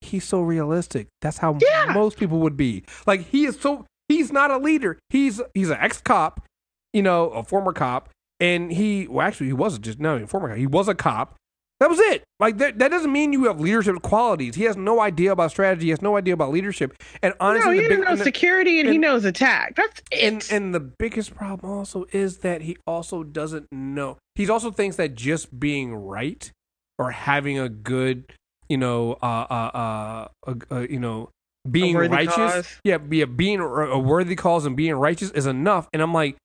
He's 0.01 0.23
so 0.25 0.41
realistic. 0.41 1.07
That's 1.21 1.39
how 1.39 1.57
Yeah. 1.61 1.91
most 1.93 2.17
people 2.17 2.39
would 2.39 2.55
be. 2.55 2.83
Like 3.07 3.21
he 3.21 3.45
is 3.45 3.59
so 3.59 3.85
he's 4.07 4.31
not 4.31 4.51
a 4.51 4.57
leader. 4.57 4.99
He's 5.09 5.41
he's 5.53 5.69
an 5.71 5.77
ex 5.79 5.99
cop, 5.99 6.45
you 6.93 7.01
know, 7.01 7.29
a 7.31 7.43
former 7.43 7.73
cop, 7.73 8.09
and 8.39 8.71
he 8.71 9.07
well 9.07 9.25
actually 9.25 9.47
he 9.47 9.53
wasn't 9.53 9.85
just 9.85 9.99
no 9.99 10.25
former 10.27 10.49
cop. 10.49 10.57
He 10.57 10.67
was 10.67 10.87
a 10.87 10.95
cop. 10.95 11.35
That 11.79 11.89
was 11.89 11.99
it. 11.99 12.23
Like 12.39 12.57
that 12.57 12.79
that 12.79 12.89
doesn't 12.89 13.11
mean 13.11 13.33
you 13.33 13.45
have 13.45 13.59
leadership 13.59 14.01
qualities. 14.01 14.55
He 14.55 14.63
has 14.63 14.75
no 14.75 14.99
idea 14.99 15.31
about 15.31 15.51
strategy. 15.51 15.85
He 15.85 15.89
has 15.91 16.01
no 16.01 16.17
idea 16.17 16.33
about 16.33 16.51
leadership. 16.51 16.95
And 17.21 17.33
honestly, 17.39 17.69
no, 17.69 17.75
the 17.77 17.81
he 17.83 17.89
big, 17.89 17.99
knows 17.99 18.09
and 18.09 18.19
the- 18.19 18.23
security 18.23 18.79
and, 18.79 18.89
he 18.89 18.97
knows 18.97 19.25
attack. 19.25 19.75
That's 19.75 20.01
it. 20.11 20.23
and 20.23 20.47
and 20.51 20.73
the 20.73 20.79
biggest 20.79 21.35
problem 21.35 21.71
also 21.71 22.05
is 22.11 22.39
that 22.39 22.61
he 22.61 22.77
also 22.87 23.23
doesn't 23.23 23.67
know. 23.71 24.17
He 24.35 24.49
also 24.49 24.71
thinks 24.71 24.95
that 24.95 25.15
just 25.15 25.59
being 25.59 25.95
right 25.95 26.51
or 26.97 27.11
having 27.11 27.59
a 27.59 27.69
good, 27.69 28.33
you 28.69 28.77
know, 28.77 29.13
uh, 29.21 29.45
uh, 29.49 29.71
uh, 29.73 30.27
uh, 30.47 30.53
uh 30.71 30.79
you 30.89 30.99
know, 30.99 31.29
being 31.69 31.95
righteous, 31.95 32.35
cause? 32.35 32.79
yeah, 32.83 32.97
be 32.97 33.21
a 33.21 33.27
being 33.27 33.59
a 33.59 33.99
worthy 33.99 34.35
cause 34.35 34.65
and 34.65 34.75
being 34.75 34.95
righteous 34.95 35.29
is 35.31 35.45
enough. 35.45 35.87
And 35.93 36.01
I'm 36.01 36.13
like, 36.13 36.37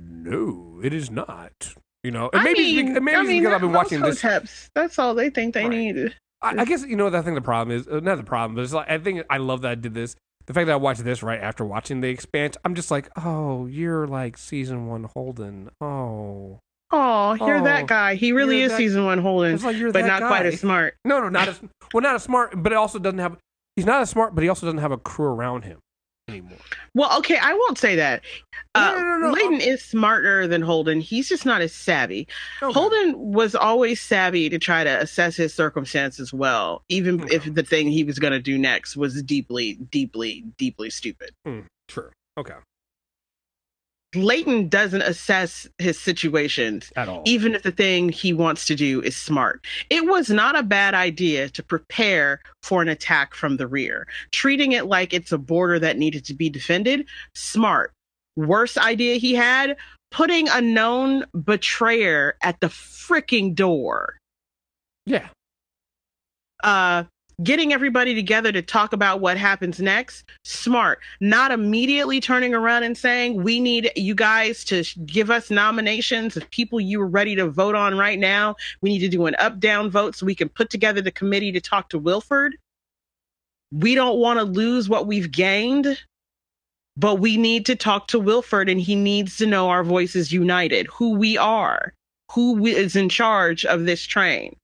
no, 0.00 0.80
it 0.82 0.92
is 0.94 1.10
not. 1.10 1.74
You 2.04 2.12
know, 2.12 2.30
and 2.32 2.44
maybe 2.44 2.60
it's 2.60 2.76
mean, 2.76 2.94
bec- 2.94 3.02
maybe 3.02 3.16
I 3.16 3.20
it's 3.20 3.28
mean, 3.28 3.42
because 3.42 3.54
I've 3.54 3.60
been 3.60 3.72
watching 3.72 4.00
this. 4.00 4.22
hoteps, 4.22 4.68
That's 4.74 4.98
all 4.98 5.14
they 5.14 5.30
think 5.30 5.54
they 5.54 5.64
Right. 5.64 5.70
need. 5.70 6.14
I, 6.40 6.54
I 6.58 6.64
guess 6.64 6.84
you 6.86 6.94
know 6.96 7.04
what 7.04 7.14
I 7.16 7.22
think 7.22 7.34
the 7.34 7.42
problem 7.42 7.76
is. 7.76 7.88
Uh, 7.88 7.98
not 8.00 8.16
the 8.18 8.22
problem, 8.24 8.54
but 8.54 8.62
it's 8.62 8.72
like 8.72 8.88
I 8.88 8.98
think 8.98 9.24
I 9.28 9.38
love 9.38 9.62
that 9.62 9.70
I 9.72 9.74
did 9.74 9.94
this. 9.94 10.14
The 10.46 10.54
fact 10.54 10.66
that 10.68 10.72
I 10.74 10.76
watched 10.76 11.02
this 11.04 11.22
right 11.22 11.40
after 11.40 11.64
watching 11.64 12.00
the 12.00 12.08
Expanse, 12.08 12.56
I'm 12.64 12.74
just 12.74 12.90
like, 12.90 13.10
oh, 13.22 13.66
you're 13.66 14.06
like 14.06 14.38
season 14.38 14.86
one 14.86 15.04
Holden. 15.04 15.70
Oh, 15.80 16.60
Oh, 16.90 17.34
you're 17.34 17.58
Oh, 17.58 17.64
that 17.64 17.86
guy. 17.86 18.14
He 18.14 18.32
really 18.32 18.62
is 18.62 18.70
that- 18.70 18.78
season 18.78 19.04
one 19.04 19.18
Holden, 19.18 19.58
like 19.60 19.92
but 19.92 20.06
not 20.06 20.22
quite 20.22 20.46
as 20.46 20.60
smart. 20.60 20.94
No, 21.04 21.20
no, 21.20 21.28
not 21.28 21.48
as 21.48 21.60
well, 21.92 22.00
not 22.00 22.14
as 22.14 22.22
smart, 22.22 22.54
but 22.62 22.72
it 22.72 22.76
also 22.76 22.98
doesn't 23.00 23.18
have. 23.18 23.36
He's 23.76 23.84
not 23.84 24.00
as 24.02 24.08
smart, 24.08 24.34
but 24.34 24.42
he 24.42 24.48
also 24.48 24.66
doesn't 24.66 24.78
have 24.80 24.92
a 24.92 24.96
crew 24.98 25.26
around 25.26 25.64
him 25.64 25.80
anymore. 26.28 26.58
Well, 26.94 27.16
okay, 27.18 27.38
I 27.40 27.54
won't 27.54 27.78
say 27.78 27.96
that. 27.96 28.22
Uh, 28.74 28.92
No, 28.94 29.00
no, 29.02 29.16
no, 29.18 29.26
no. 29.28 29.32
Layton 29.32 29.60
is 29.60 29.82
smarter 29.82 30.46
than 30.46 30.62
Holden. 30.62 31.00
He's 31.00 31.28
just 31.28 31.46
not 31.46 31.60
as 31.60 31.72
savvy. 31.72 32.28
Okay. 32.62 32.72
Holden 32.72 33.14
was 33.18 33.54
always 33.54 34.00
savvy 34.00 34.48
to 34.50 34.58
try 34.58 34.84
to 34.84 35.00
assess 35.00 35.36
his 35.36 35.54
circumstances 35.54 36.32
well, 36.32 36.82
even 36.88 37.22
Okay. 37.22 37.36
if 37.36 37.54
the 37.54 37.62
thing 37.62 37.88
he 37.88 38.04
was 38.04 38.18
going 38.18 38.32
to 38.32 38.40
do 38.40 38.58
next 38.58 38.96
was 38.96 39.22
deeply, 39.22 39.74
deeply, 39.90 40.44
deeply 40.58 40.90
stupid. 40.90 41.30
True. 41.88 42.10
Okay. 42.36 42.54
Layton 44.14 44.68
doesn't 44.68 45.02
assess 45.02 45.68
his 45.78 45.98
situations 45.98 46.90
At 46.96 47.08
all. 47.08 47.22
even 47.26 47.54
if 47.54 47.62
the 47.62 47.70
thing 47.70 48.08
he 48.08 48.32
wants 48.32 48.64
to 48.66 48.74
do 48.74 49.02
is 49.02 49.14
smart. 49.16 49.64
It 49.90 50.06
was 50.06 50.30
not 50.30 50.56
a 50.58 50.62
bad 50.62 50.94
idea 50.94 51.50
to 51.50 51.62
prepare 51.62 52.40
for 52.62 52.80
an 52.80 52.88
attack 52.88 53.34
from 53.34 53.58
the 53.58 53.66
rear. 53.66 54.06
Treating 54.32 54.72
it 54.72 54.86
like 54.86 55.12
it's 55.12 55.30
a 55.32 55.36
border 55.38 55.78
that 55.80 55.98
needed 55.98 56.24
to 56.26 56.34
be 56.34 56.48
defended, 56.48 57.06
smart. 57.34 57.92
Worst 58.36 58.78
idea 58.78 59.16
he 59.16 59.34
had, 59.34 59.76
putting 60.10 60.48
a 60.48 60.60
known 60.62 61.24
betrayer 61.44 62.36
at 62.42 62.58
the 62.60 62.68
freaking 62.68 63.54
door. 63.54 64.16
yeah. 65.04 65.28
Uh 66.64 67.04
getting 67.42 67.72
everybody 67.72 68.14
together 68.14 68.50
to 68.50 68.62
talk 68.62 68.92
about 68.92 69.20
what 69.20 69.36
happens 69.36 69.80
next, 69.80 70.24
smart. 70.44 71.00
Not 71.20 71.52
immediately 71.52 72.20
turning 72.20 72.54
around 72.54 72.82
and 72.82 72.98
saying, 72.98 73.42
we 73.42 73.60
need 73.60 73.90
you 73.94 74.14
guys 74.14 74.64
to 74.64 74.82
give 75.06 75.30
us 75.30 75.50
nominations 75.50 76.36
of 76.36 76.50
people 76.50 76.80
you 76.80 77.00
are 77.00 77.06
ready 77.06 77.36
to 77.36 77.48
vote 77.48 77.74
on 77.74 77.96
right 77.96 78.18
now. 78.18 78.56
We 78.80 78.90
need 78.90 79.00
to 79.00 79.08
do 79.08 79.26
an 79.26 79.36
up 79.38 79.60
down 79.60 79.90
vote 79.90 80.16
so 80.16 80.26
we 80.26 80.34
can 80.34 80.48
put 80.48 80.70
together 80.70 81.00
the 81.00 81.12
committee 81.12 81.52
to 81.52 81.60
talk 81.60 81.90
to 81.90 81.98
Wilford. 81.98 82.56
We 83.70 83.94
don't 83.94 84.18
want 84.18 84.38
to 84.38 84.44
lose 84.44 84.88
what 84.88 85.06
we've 85.06 85.30
gained, 85.30 86.00
but 86.96 87.16
we 87.16 87.36
need 87.36 87.66
to 87.66 87.76
talk 87.76 88.08
to 88.08 88.18
Wilford 88.18 88.68
and 88.68 88.80
he 88.80 88.96
needs 88.96 89.36
to 89.36 89.46
know 89.46 89.68
our 89.68 89.84
voices 89.84 90.32
united, 90.32 90.88
who 90.88 91.14
we 91.14 91.36
are, 91.36 91.92
who 92.32 92.66
is 92.66 92.96
in 92.96 93.08
charge 93.08 93.64
of 93.64 93.84
this 93.84 94.02
train. 94.02 94.56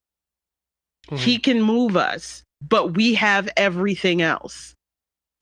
Mm-hmm. 1.07 1.17
He 1.17 1.39
can 1.39 1.63
move 1.63 1.97
us 1.97 2.44
but 2.69 2.95
we 2.95 3.15
have 3.15 3.49
everything 3.57 4.23
else. 4.23 4.75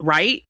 Right? 0.00 0.44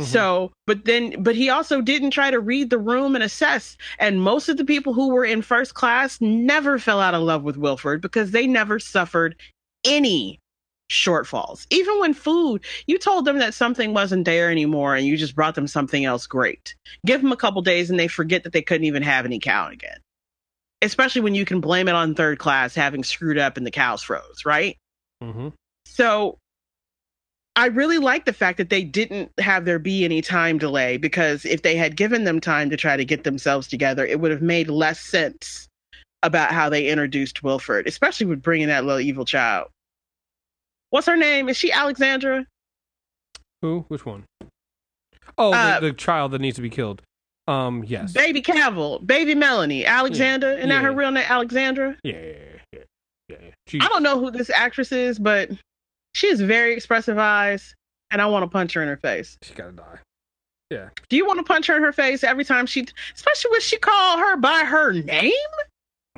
Mm-hmm. 0.00 0.10
So, 0.10 0.52
but 0.66 0.86
then, 0.86 1.22
but 1.22 1.36
he 1.36 1.50
also 1.50 1.82
didn't 1.82 2.12
try 2.12 2.30
to 2.30 2.40
read 2.40 2.70
the 2.70 2.78
room 2.78 3.14
and 3.14 3.22
assess. 3.22 3.76
And 3.98 4.22
most 4.22 4.48
of 4.48 4.56
the 4.56 4.64
people 4.64 4.94
who 4.94 5.10
were 5.10 5.26
in 5.26 5.42
first 5.42 5.74
class 5.74 6.18
never 6.20 6.78
fell 6.78 7.00
out 7.00 7.14
of 7.14 7.22
love 7.22 7.42
with 7.42 7.58
Wilford 7.58 8.00
because 8.00 8.30
they 8.30 8.46
never 8.46 8.78
suffered 8.78 9.36
any 9.84 10.40
shortfalls. 10.90 11.66
Even 11.70 12.00
when 12.00 12.14
food, 12.14 12.64
you 12.86 12.98
told 12.98 13.26
them 13.26 13.38
that 13.38 13.52
something 13.52 13.92
wasn't 13.92 14.24
there 14.24 14.50
anymore 14.50 14.96
and 14.96 15.06
you 15.06 15.18
just 15.18 15.36
brought 15.36 15.54
them 15.54 15.66
something 15.66 16.04
else 16.04 16.26
great. 16.26 16.74
Give 17.04 17.20
them 17.20 17.32
a 17.32 17.36
couple 17.36 17.60
days 17.60 17.90
and 17.90 17.98
they 17.98 18.08
forget 18.08 18.44
that 18.44 18.52
they 18.52 18.62
couldn't 18.62 18.86
even 18.86 19.02
have 19.02 19.26
any 19.26 19.38
cow 19.38 19.68
again. 19.68 19.98
Especially 20.82 21.20
when 21.20 21.34
you 21.34 21.44
can 21.44 21.60
blame 21.60 21.88
it 21.88 21.94
on 21.94 22.14
third 22.14 22.38
class 22.38 22.74
having 22.74 23.04
screwed 23.04 23.38
up 23.38 23.58
and 23.58 23.66
the 23.66 23.70
cows 23.70 24.02
froze, 24.02 24.44
right? 24.46 24.78
Mm-hmm. 25.22 25.48
So 25.90 26.38
I 27.56 27.66
really 27.66 27.98
like 27.98 28.24
the 28.24 28.32
fact 28.32 28.58
that 28.58 28.70
they 28.70 28.84
didn't 28.84 29.32
have 29.38 29.64
there 29.64 29.78
be 29.78 30.04
any 30.04 30.22
time 30.22 30.56
delay 30.56 30.96
because 30.96 31.44
if 31.44 31.62
they 31.62 31.76
had 31.76 31.96
given 31.96 32.24
them 32.24 32.40
time 32.40 32.70
to 32.70 32.76
try 32.76 32.96
to 32.96 33.04
get 33.04 33.24
themselves 33.24 33.66
together, 33.66 34.06
it 34.06 34.20
would 34.20 34.30
have 34.30 34.40
made 34.40 34.70
less 34.70 35.00
sense 35.00 35.68
about 36.22 36.52
how 36.52 36.68
they 36.68 36.88
introduced 36.88 37.42
Wilford, 37.42 37.86
especially 37.86 38.26
with 38.26 38.40
bringing 38.40 38.68
that 38.68 38.84
little 38.84 39.00
evil 39.00 39.24
child. 39.24 39.68
What's 40.90 41.06
her 41.06 41.16
name? 41.16 41.48
Is 41.48 41.56
she 41.56 41.72
Alexandra? 41.72 42.46
Who? 43.62 43.84
Which 43.88 44.06
one? 44.06 44.24
Oh, 45.36 45.52
uh, 45.52 45.80
the, 45.80 45.88
the, 45.88 45.92
child 45.92 46.32
that 46.32 46.40
needs 46.40 46.56
to 46.56 46.62
be 46.62 46.70
killed. 46.70 47.02
Um, 47.48 47.84
yes. 47.84 48.12
Baby 48.12 48.42
Cavill, 48.42 49.04
baby 49.04 49.34
Melanie, 49.34 49.84
Alexandra. 49.84 50.52
Yeah. 50.52 50.58
Isn't 50.58 50.68
that 50.68 50.84
her 50.84 50.92
real 50.92 51.10
name, 51.10 51.26
Alexandra? 51.28 51.96
Yeah, 52.04 52.12
yeah, 52.14 52.34
yeah. 52.72 52.78
yeah, 53.28 53.36
yeah. 53.72 53.84
I 53.84 53.88
don't 53.88 54.02
know 54.02 54.20
who 54.20 54.30
this 54.30 54.50
actress 54.50 54.92
is, 54.92 55.18
but 55.18 55.50
she 56.14 56.28
has 56.28 56.40
very 56.40 56.74
expressive 56.74 57.18
eyes, 57.18 57.74
and 58.10 58.20
I 58.20 58.26
want 58.26 58.42
to 58.42 58.48
punch 58.48 58.72
her 58.74 58.82
in 58.82 58.88
her 58.88 58.96
face. 58.96 59.38
She 59.42 59.54
gotta 59.54 59.72
die. 59.72 59.98
Yeah. 60.70 60.88
Do 61.08 61.16
you 61.16 61.26
want 61.26 61.38
to 61.38 61.44
punch 61.44 61.66
her 61.66 61.76
in 61.76 61.82
her 61.82 61.92
face 61.92 62.22
every 62.22 62.44
time 62.44 62.64
she, 62.66 62.86
especially 63.14 63.50
when 63.50 63.60
she 63.60 63.76
call 63.76 64.18
her 64.18 64.36
by 64.36 64.60
her 64.60 64.92
name? 64.92 65.32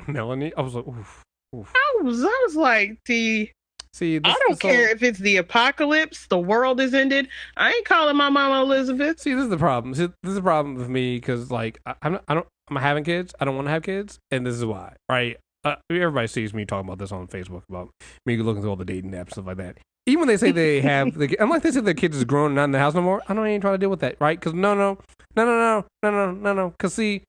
Melanie. 0.07 0.53
I 0.55 0.61
was 0.61 0.75
like, 0.75 0.87
oof, 0.87 1.23
oof. 1.55 1.71
I 1.75 2.03
was, 2.03 2.23
I 2.23 2.43
was 2.45 2.55
like, 2.55 2.99
the. 3.05 3.49
See, 3.93 4.19
I 4.23 4.35
don't 4.47 4.59
care 4.59 4.89
if 4.89 5.03
it's 5.03 5.19
the 5.19 5.37
apocalypse, 5.37 6.25
the 6.25 6.39
world 6.39 6.79
is 6.79 6.95
ended. 6.95 7.27
I 7.57 7.71
ain't 7.71 7.85
calling 7.85 8.15
my 8.15 8.27
mama 8.27 8.63
Elizabeth. 8.63 9.19
See, 9.19 9.35
this 9.35 9.43
is 9.43 9.49
the 9.49 9.57
problem. 9.57 9.93
See, 9.93 10.07
this 10.23 10.29
is 10.29 10.35
the 10.35 10.41
problem 10.41 10.75
with 10.75 10.89
me 10.89 11.17
because, 11.17 11.51
like, 11.51 11.79
I, 11.85 11.93
I'm, 12.01 12.19
I 12.27 12.33
don't, 12.33 12.47
I'm 12.69 12.77
having 12.77 13.03
kids. 13.03 13.35
I 13.39 13.45
don't 13.45 13.55
want 13.55 13.67
to 13.67 13.71
have 13.71 13.83
kids, 13.83 14.17
and 14.31 14.47
this 14.47 14.55
is 14.55 14.65
why. 14.65 14.95
Right? 15.09 15.37
Uh, 15.65 15.75
everybody 15.89 16.27
sees 16.27 16.53
me 16.53 16.65
talking 16.65 16.87
about 16.87 16.97
this 16.97 17.11
on 17.11 17.27
Facebook 17.27 17.63
about 17.69 17.89
me 18.25 18.35
looking 18.37 18.61
through 18.61 18.71
all 18.71 18.75
the 18.75 18.85
dating 18.85 19.11
apps 19.11 19.19
and 19.19 19.31
stuff 19.31 19.45
like 19.45 19.57
that. 19.57 19.77
Even 20.05 20.19
when 20.19 20.27
they 20.27 20.37
say 20.37 20.51
they 20.51 20.81
have, 20.81 21.17
the, 21.17 21.37
unless 21.39 21.63
they 21.63 21.71
say 21.71 21.79
their 21.79 21.93
kids 21.93 22.17
is 22.17 22.25
grown 22.25 22.47
and 22.47 22.55
not 22.55 22.65
in 22.65 22.71
the 22.71 22.79
house 22.79 22.93
no 22.93 23.01
more, 23.01 23.21
I 23.29 23.33
don't 23.33 23.47
even 23.47 23.61
try 23.61 23.71
to 23.71 23.77
deal 23.77 23.89
with 23.89 24.01
that, 24.01 24.17
right? 24.19 24.37
Because 24.37 24.53
no, 24.53 24.73
no, 24.75 24.97
no, 25.35 25.45
no, 25.45 25.55
no, 25.55 25.85
no, 26.03 26.11
no, 26.11 26.31
no, 26.31 26.53
no. 26.53 26.69
Because 26.71 26.93
see, 26.93 27.23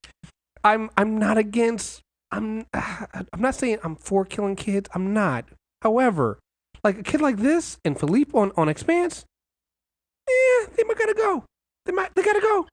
I'm 0.65 0.91
I'm 0.97 1.19
not 1.19 1.39
against. 1.39 2.01
I'm 2.33 2.67
I'm 2.75 3.41
not 3.41 3.55
saying 3.55 3.79
I'm 3.85 3.97
for 3.97 4.25
killing 4.25 4.57
kids. 4.57 4.89
I'm 4.95 5.13
not. 5.13 5.45
However, 5.83 6.39
like 6.83 6.99
a 6.99 7.03
kid 7.03 7.21
like 7.21 7.37
this 7.37 7.79
and 7.85 7.99
Filip 7.99 8.35
on 8.35 8.51
on 8.57 8.69
Expanse, 8.69 9.25
yeah, 10.29 10.67
they 10.77 10.83
might 10.83 10.99
gotta 10.99 11.15
go. 11.15 11.45
They 11.87 11.93
might 11.93 12.13
they 12.17 12.23
gotta 12.23 12.41
go. 12.41 12.67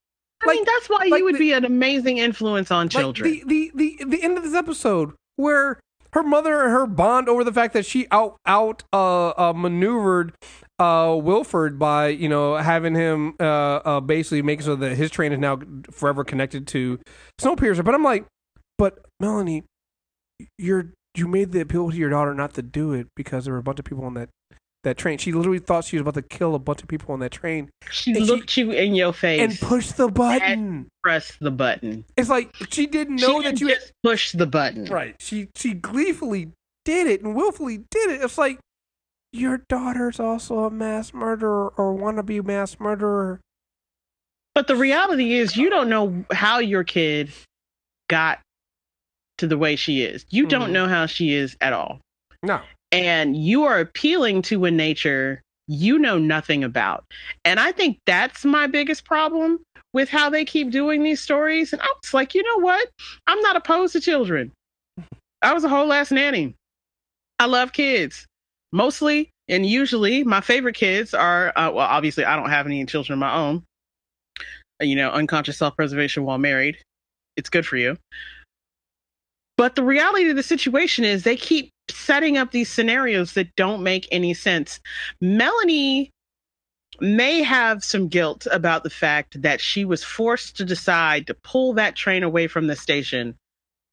I 0.44 0.48
like, 0.48 0.56
mean, 0.56 0.66
that's 0.66 0.90
why 0.90 1.06
like 1.08 1.20
you 1.20 1.26
would 1.26 1.36
the, 1.36 1.40
be 1.40 1.54
an 1.54 1.66
amazing 1.66 2.18
influence 2.18 2.72
on 2.72 2.90
children. 2.90 3.30
Like 3.30 3.46
the, 3.46 3.72
the 3.76 3.98
the 4.00 4.06
the 4.06 4.24
end 4.24 4.38
of 4.40 4.44
this 4.44 4.56
episode 4.56 5.14
where 5.36 5.80
her 6.14 6.24
mother 6.24 6.64
and 6.64 6.72
her 6.72 6.86
bond 6.86 7.30
over 7.30 7.44
the 7.44 7.54
fact 7.54 7.74
that 7.74 7.86
she 7.86 8.08
out 8.12 8.38
out 8.46 8.84
uh, 8.92 9.30
uh, 9.30 9.54
maneuvered 9.56 10.34
uh, 10.80 11.18
Wilford 11.22 11.80
by 11.80 12.08
you 12.08 12.28
know 12.28 12.56
having 12.56 12.96
him 12.96 13.36
uh, 13.40 13.44
uh, 13.86 14.00
basically 14.00 14.42
making 14.42 14.66
so 14.66 14.76
that 14.76 14.96
his 14.96 15.12
train 15.12 15.32
is 15.32 15.40
now 15.40 15.60
forever 15.90 16.24
connected 16.24 16.68
to 16.68 17.00
Snowpiercer. 17.40 17.84
But 17.84 17.96
I'm 17.96 18.04
like, 18.04 18.26
but 18.78 19.06
Melanie, 19.20 19.64
you're 20.58 20.92
you 21.16 21.28
made 21.28 21.52
the 21.52 21.62
appeal 21.62 21.92
to 21.92 21.98
your 21.98 22.10
daughter 22.10 22.34
not 22.34 22.54
to 22.56 22.62
do 22.62 22.94
it 22.94 23.08
because 23.16 23.46
there 23.46 23.54
were 23.54 23.60
a 23.60 23.64
bunch 23.64 23.80
of 23.80 23.86
people 23.86 24.06
on 24.06 24.14
that 24.16 24.30
that 24.84 24.98
train. 24.98 25.18
She 25.18 25.32
literally 25.32 25.60
thought 25.60 25.86
she 25.86 25.98
was 25.98 26.02
about 26.02 26.16
to 26.16 26.22
kill 26.22 26.56
a 26.56 26.60
bunch 26.60 26.82
of 26.82 26.88
people 26.88 27.14
on 27.14 27.20
that 27.20 27.32
train. 27.32 27.70
She 27.90 28.14
looked 28.14 28.50
she, 28.50 28.62
you 28.62 28.72
in 28.72 28.96
your 28.96 29.14
face 29.14 29.42
and 29.42 29.60
pushed 29.60 29.98
the 29.98 30.08
button. 30.08 30.90
Press 31.04 31.38
the 31.40 31.52
button. 31.52 32.06
It's 32.18 32.30
like 32.30 32.54
she 32.70 32.88
didn't 32.88 33.18
know 33.18 33.42
she 33.42 33.48
that 33.48 33.62
you 33.62 33.70
just 33.70 33.94
push 34.04 34.32
the 34.32 34.48
button. 34.48 34.86
Right. 34.86 35.16
She 35.20 35.50
she 35.56 35.74
gleefully 35.74 36.52
did 36.86 37.08
it 37.08 37.22
and 37.22 37.36
willfully 37.36 37.78
did 37.90 38.12
it. 38.12 38.22
It's 38.22 38.38
like 38.38 38.60
your 39.32 39.60
daughter's 39.70 40.20
also 40.20 40.66
a 40.66 40.72
mass 40.72 41.14
murderer 41.14 41.74
or 41.78 41.96
wannabe 41.96 42.44
mass 42.44 42.80
murderer. 42.80 43.40
But 44.54 44.68
the 44.68 44.76
reality 44.76 45.34
is, 45.34 45.56
you 45.56 45.70
don't 45.70 45.88
know 45.88 46.26
how 46.34 46.60
your 46.60 46.84
kid 46.84 47.32
got 48.10 48.40
to 49.38 49.48
the 49.48 49.58
way 49.58 49.78
she 49.78 50.04
is. 50.04 50.26
You 50.30 50.46
mm. 50.46 50.50
don't 50.50 50.62
mm-hmm. 50.64 50.74
know 50.74 50.88
how 50.88 51.06
she 51.06 51.34
is 51.34 51.56
at 51.62 51.72
all. 51.72 52.00
No 52.44 52.60
and 52.92 53.36
you 53.36 53.64
are 53.64 53.80
appealing 53.80 54.42
to 54.44 54.66
a 54.66 54.72
nature 54.72 55.42
you 55.68 55.98
know 55.98 56.18
nothing 56.18 56.64
about. 56.64 57.06
And 57.46 57.60
I 57.60 57.72
think 57.72 58.00
that's 58.06 58.44
my 58.44 58.68
biggest 58.68 59.06
problem 59.06 59.60
with 59.94 60.10
how 60.10 60.30
they 60.30 60.44
keep 60.46 60.70
doing 60.70 61.04
these 61.04 61.22
stories. 61.22 61.72
And 61.72 61.82
I 61.82 61.88
was 62.02 62.14
like, 62.14 62.34
you 62.34 62.44
know 62.44 62.64
what? 62.64 62.90
I'm 63.28 63.40
not 63.42 63.56
opposed 63.56 63.94
to 63.94 64.02
children. 64.02 64.52
I 65.42 65.54
was 65.54 65.64
a 65.64 65.70
whole 65.70 65.92
ass 65.94 66.12
nanny. 66.12 66.56
I 67.40 67.46
love 67.46 67.74
kids. 67.74 68.26
Mostly 68.74 69.30
and 69.48 69.66
usually 69.66 70.24
my 70.24 70.42
favorite 70.42 70.76
kids 70.76 71.14
are, 71.14 71.50
uh, 71.56 71.72
well, 71.72 71.88
obviously 71.88 72.26
I 72.26 72.36
don't 72.36 72.50
have 72.50 72.66
any 72.66 72.86
children 72.86 73.14
of 73.14 73.20
my 73.20 73.34
own. 73.34 73.64
You 74.82 74.96
know, 74.96 75.12
unconscious 75.12 75.58
self 75.58 75.76
preservation 75.76 76.24
while 76.24 76.38
married. 76.38 76.78
It's 77.38 77.50
good 77.50 77.66
for 77.66 77.78
you. 77.78 77.98
But 79.58 79.76
the 79.76 79.84
reality 79.84 80.30
of 80.30 80.36
the 80.36 80.44
situation 80.44 81.04
is 81.04 81.24
they 81.24 81.36
keep 81.36 81.70
setting 81.92 82.38
up 82.38 82.52
these 82.52 82.70
scenarios 82.70 83.34
that 83.34 83.56
don't 83.56 83.84
make 83.84 84.08
any 84.12 84.34
sense. 84.34 84.80
Melanie 85.20 86.12
may 87.00 87.42
have 87.42 87.84
some 87.84 88.08
guilt 88.08 88.48
about 88.52 88.84
the 88.84 88.90
fact 88.90 89.42
that 89.42 89.62
she 89.62 89.86
was 89.86 90.04
forced 90.04 90.58
to 90.58 90.66
decide 90.66 91.28
to 91.28 91.34
pull 91.34 91.74
that 91.74 91.96
train 91.96 92.24
away 92.24 92.48
from 92.48 92.68
the 92.68 92.76
station, 92.76 93.36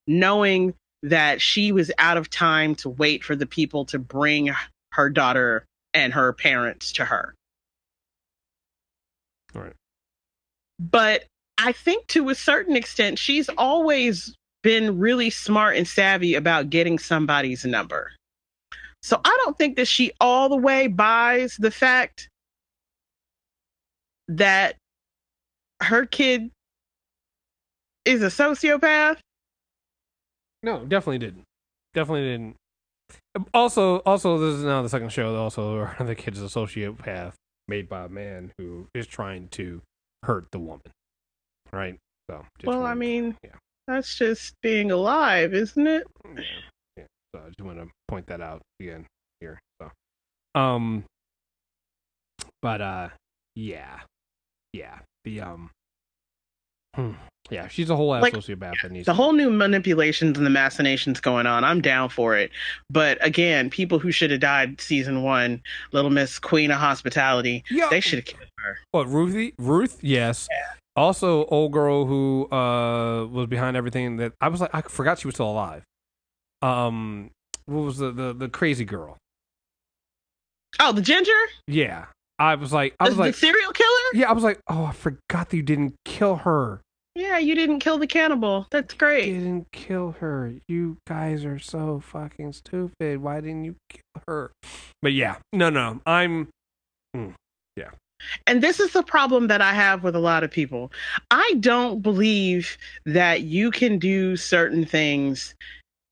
knowing 0.06 0.74
that 1.02 1.40
she 1.40 1.72
was 1.72 1.92
out 1.98 2.16
of 2.16 2.28
time 2.28 2.74
to 2.74 2.88
wait 2.88 3.22
for 3.22 3.36
the 3.36 3.46
people 3.46 3.84
to 3.86 3.98
bring 3.98 4.50
her 4.92 5.08
daughter 5.08 5.64
and 5.94 6.12
her 6.12 6.32
parents 6.32 6.92
to 6.92 7.04
her. 7.04 7.34
All 9.54 9.62
right. 9.62 9.72
But 10.78 11.24
I 11.56 11.72
think 11.72 12.06
to 12.08 12.28
a 12.28 12.34
certain 12.34 12.76
extent, 12.76 13.18
she's 13.18 13.48
always 13.48 14.34
been 14.62 14.98
really 14.98 15.30
smart 15.30 15.76
and 15.76 15.86
savvy 15.86 16.34
about 16.34 16.70
getting 16.70 16.98
somebody's 16.98 17.64
number. 17.64 18.12
So 19.02 19.20
I 19.24 19.38
don't 19.44 19.56
think 19.56 19.76
that 19.76 19.86
she 19.86 20.12
all 20.20 20.48
the 20.48 20.56
way 20.56 20.88
buys 20.88 21.56
the 21.56 21.70
fact 21.70 22.28
that 24.28 24.76
her 25.82 26.04
kid 26.04 26.50
is 28.04 28.22
a 28.22 28.26
sociopath. 28.26 29.18
No, 30.62 30.84
definitely 30.84 31.18
didn't. 31.18 31.44
Definitely 31.94 32.28
didn't. 32.28 32.56
Also, 33.54 33.98
also, 33.98 34.38
this 34.38 34.56
is 34.56 34.64
now 34.64 34.82
the 34.82 34.88
second 34.88 35.12
show. 35.12 35.36
Also, 35.36 35.88
the 36.00 36.14
kid's 36.14 36.42
a 36.42 36.46
sociopath 36.46 37.34
made 37.68 37.88
by 37.88 38.04
a 38.04 38.08
man 38.08 38.50
who 38.58 38.86
is 38.94 39.06
trying 39.06 39.48
to 39.48 39.80
hurt 40.24 40.50
the 40.50 40.58
woman. 40.58 40.90
Right. 41.72 41.98
So. 42.30 42.44
well, 42.64 42.84
I 42.84 42.94
mean, 42.94 43.36
yeah. 43.44 43.50
That's 43.88 44.16
just 44.16 44.52
being 44.62 44.90
alive, 44.90 45.54
isn't 45.54 45.86
it? 45.86 46.06
Yeah. 46.36 46.42
yeah. 46.98 47.04
So 47.34 47.40
I 47.44 47.48
just 47.48 47.60
want 47.62 47.78
to 47.78 47.86
point 48.06 48.26
that 48.26 48.40
out 48.42 48.60
again 48.80 49.06
here. 49.40 49.58
So, 49.80 49.90
um, 50.60 51.04
but 52.62 52.80
uh, 52.82 53.08
yeah, 53.56 54.00
yeah. 54.74 54.98
The 55.24 55.40
um, 55.40 55.70
hmm. 56.94 57.12
Yeah, 57.50 57.66
she's 57.68 57.88
a 57.88 57.96
whole 57.96 58.14
ass 58.14 58.20
Like, 58.22 58.34
sociopath 58.34 58.74
that 58.82 58.92
needs 58.92 59.06
The 59.06 59.12
to- 59.12 59.16
whole 59.16 59.32
new 59.32 59.50
manipulations 59.50 60.36
and 60.36 60.44
the 60.44 60.50
machinations 60.50 61.18
going 61.18 61.46
on. 61.46 61.64
I'm 61.64 61.80
down 61.80 62.10
for 62.10 62.36
it. 62.36 62.50
But 62.90 63.16
again, 63.26 63.70
people 63.70 63.98
who 63.98 64.12
should 64.12 64.30
have 64.30 64.40
died 64.40 64.82
season 64.82 65.22
one, 65.22 65.62
Little 65.92 66.10
Miss 66.10 66.38
Queen 66.38 66.70
of 66.70 66.76
Hospitality, 66.78 67.64
Yeah. 67.70 67.88
they 67.90 68.00
should 68.00 68.18
have 68.18 68.26
killed 68.26 68.50
her. 68.58 68.78
What 68.90 69.08
Ruthie? 69.08 69.54
Ruth? 69.56 69.98
Yes. 70.02 70.46
Also, 70.98 71.44
old 71.46 71.72
girl 71.72 72.04
who 72.06 72.48
uh 72.50 73.26
was 73.26 73.46
behind 73.46 73.76
everything. 73.76 74.16
That 74.16 74.32
I 74.40 74.48
was 74.48 74.60
like, 74.60 74.70
I 74.74 74.82
forgot 74.82 75.18
she 75.18 75.28
was 75.28 75.34
still 75.36 75.50
alive. 75.50 75.84
Um, 76.62 77.30
what 77.66 77.80
was 77.82 77.98
the 77.98 78.10
the, 78.10 78.32
the 78.32 78.48
crazy 78.48 78.84
girl? 78.84 79.16
Oh, 80.80 80.92
the 80.92 81.00
ginger? 81.02 81.30
Yeah, 81.66 82.06
I 82.38 82.54
was 82.56 82.72
like, 82.72 82.94
I 83.00 83.04
The, 83.04 83.10
was 83.10 83.16
the 83.16 83.22
like, 83.22 83.34
serial 83.34 83.72
killer? 83.72 83.88
yeah, 84.14 84.28
I 84.28 84.32
was 84.32 84.44
like, 84.44 84.60
oh, 84.68 84.84
I 84.84 84.92
forgot 84.92 85.48
that 85.50 85.56
you 85.56 85.62
didn't 85.62 85.94
kill 86.04 86.36
her. 86.36 86.80
Yeah, 87.14 87.38
you 87.38 87.54
didn't 87.54 87.80
kill 87.80 87.98
the 87.98 88.06
cannibal. 88.06 88.66
That's 88.70 88.94
great. 88.94 89.26
You 89.28 89.40
didn't 89.40 89.72
kill 89.72 90.12
her. 90.20 90.52
You 90.68 90.98
guys 91.06 91.44
are 91.44 91.58
so 91.58 92.00
fucking 92.00 92.52
stupid. 92.52 93.20
Why 93.20 93.40
didn't 93.40 93.64
you 93.64 93.76
kill 93.90 94.22
her? 94.28 94.52
But 95.02 95.12
yeah, 95.14 95.36
no, 95.52 95.70
no, 95.70 96.00
I'm. 96.06 96.48
And 98.46 98.62
this 98.62 98.80
is 98.80 98.92
the 98.92 99.02
problem 99.02 99.46
that 99.48 99.60
I 99.60 99.72
have 99.72 100.02
with 100.02 100.16
a 100.16 100.20
lot 100.20 100.44
of 100.44 100.50
people. 100.50 100.92
I 101.30 101.54
don't 101.60 102.02
believe 102.02 102.76
that 103.06 103.42
you 103.42 103.70
can 103.70 103.98
do 103.98 104.36
certain 104.36 104.84
things 104.84 105.54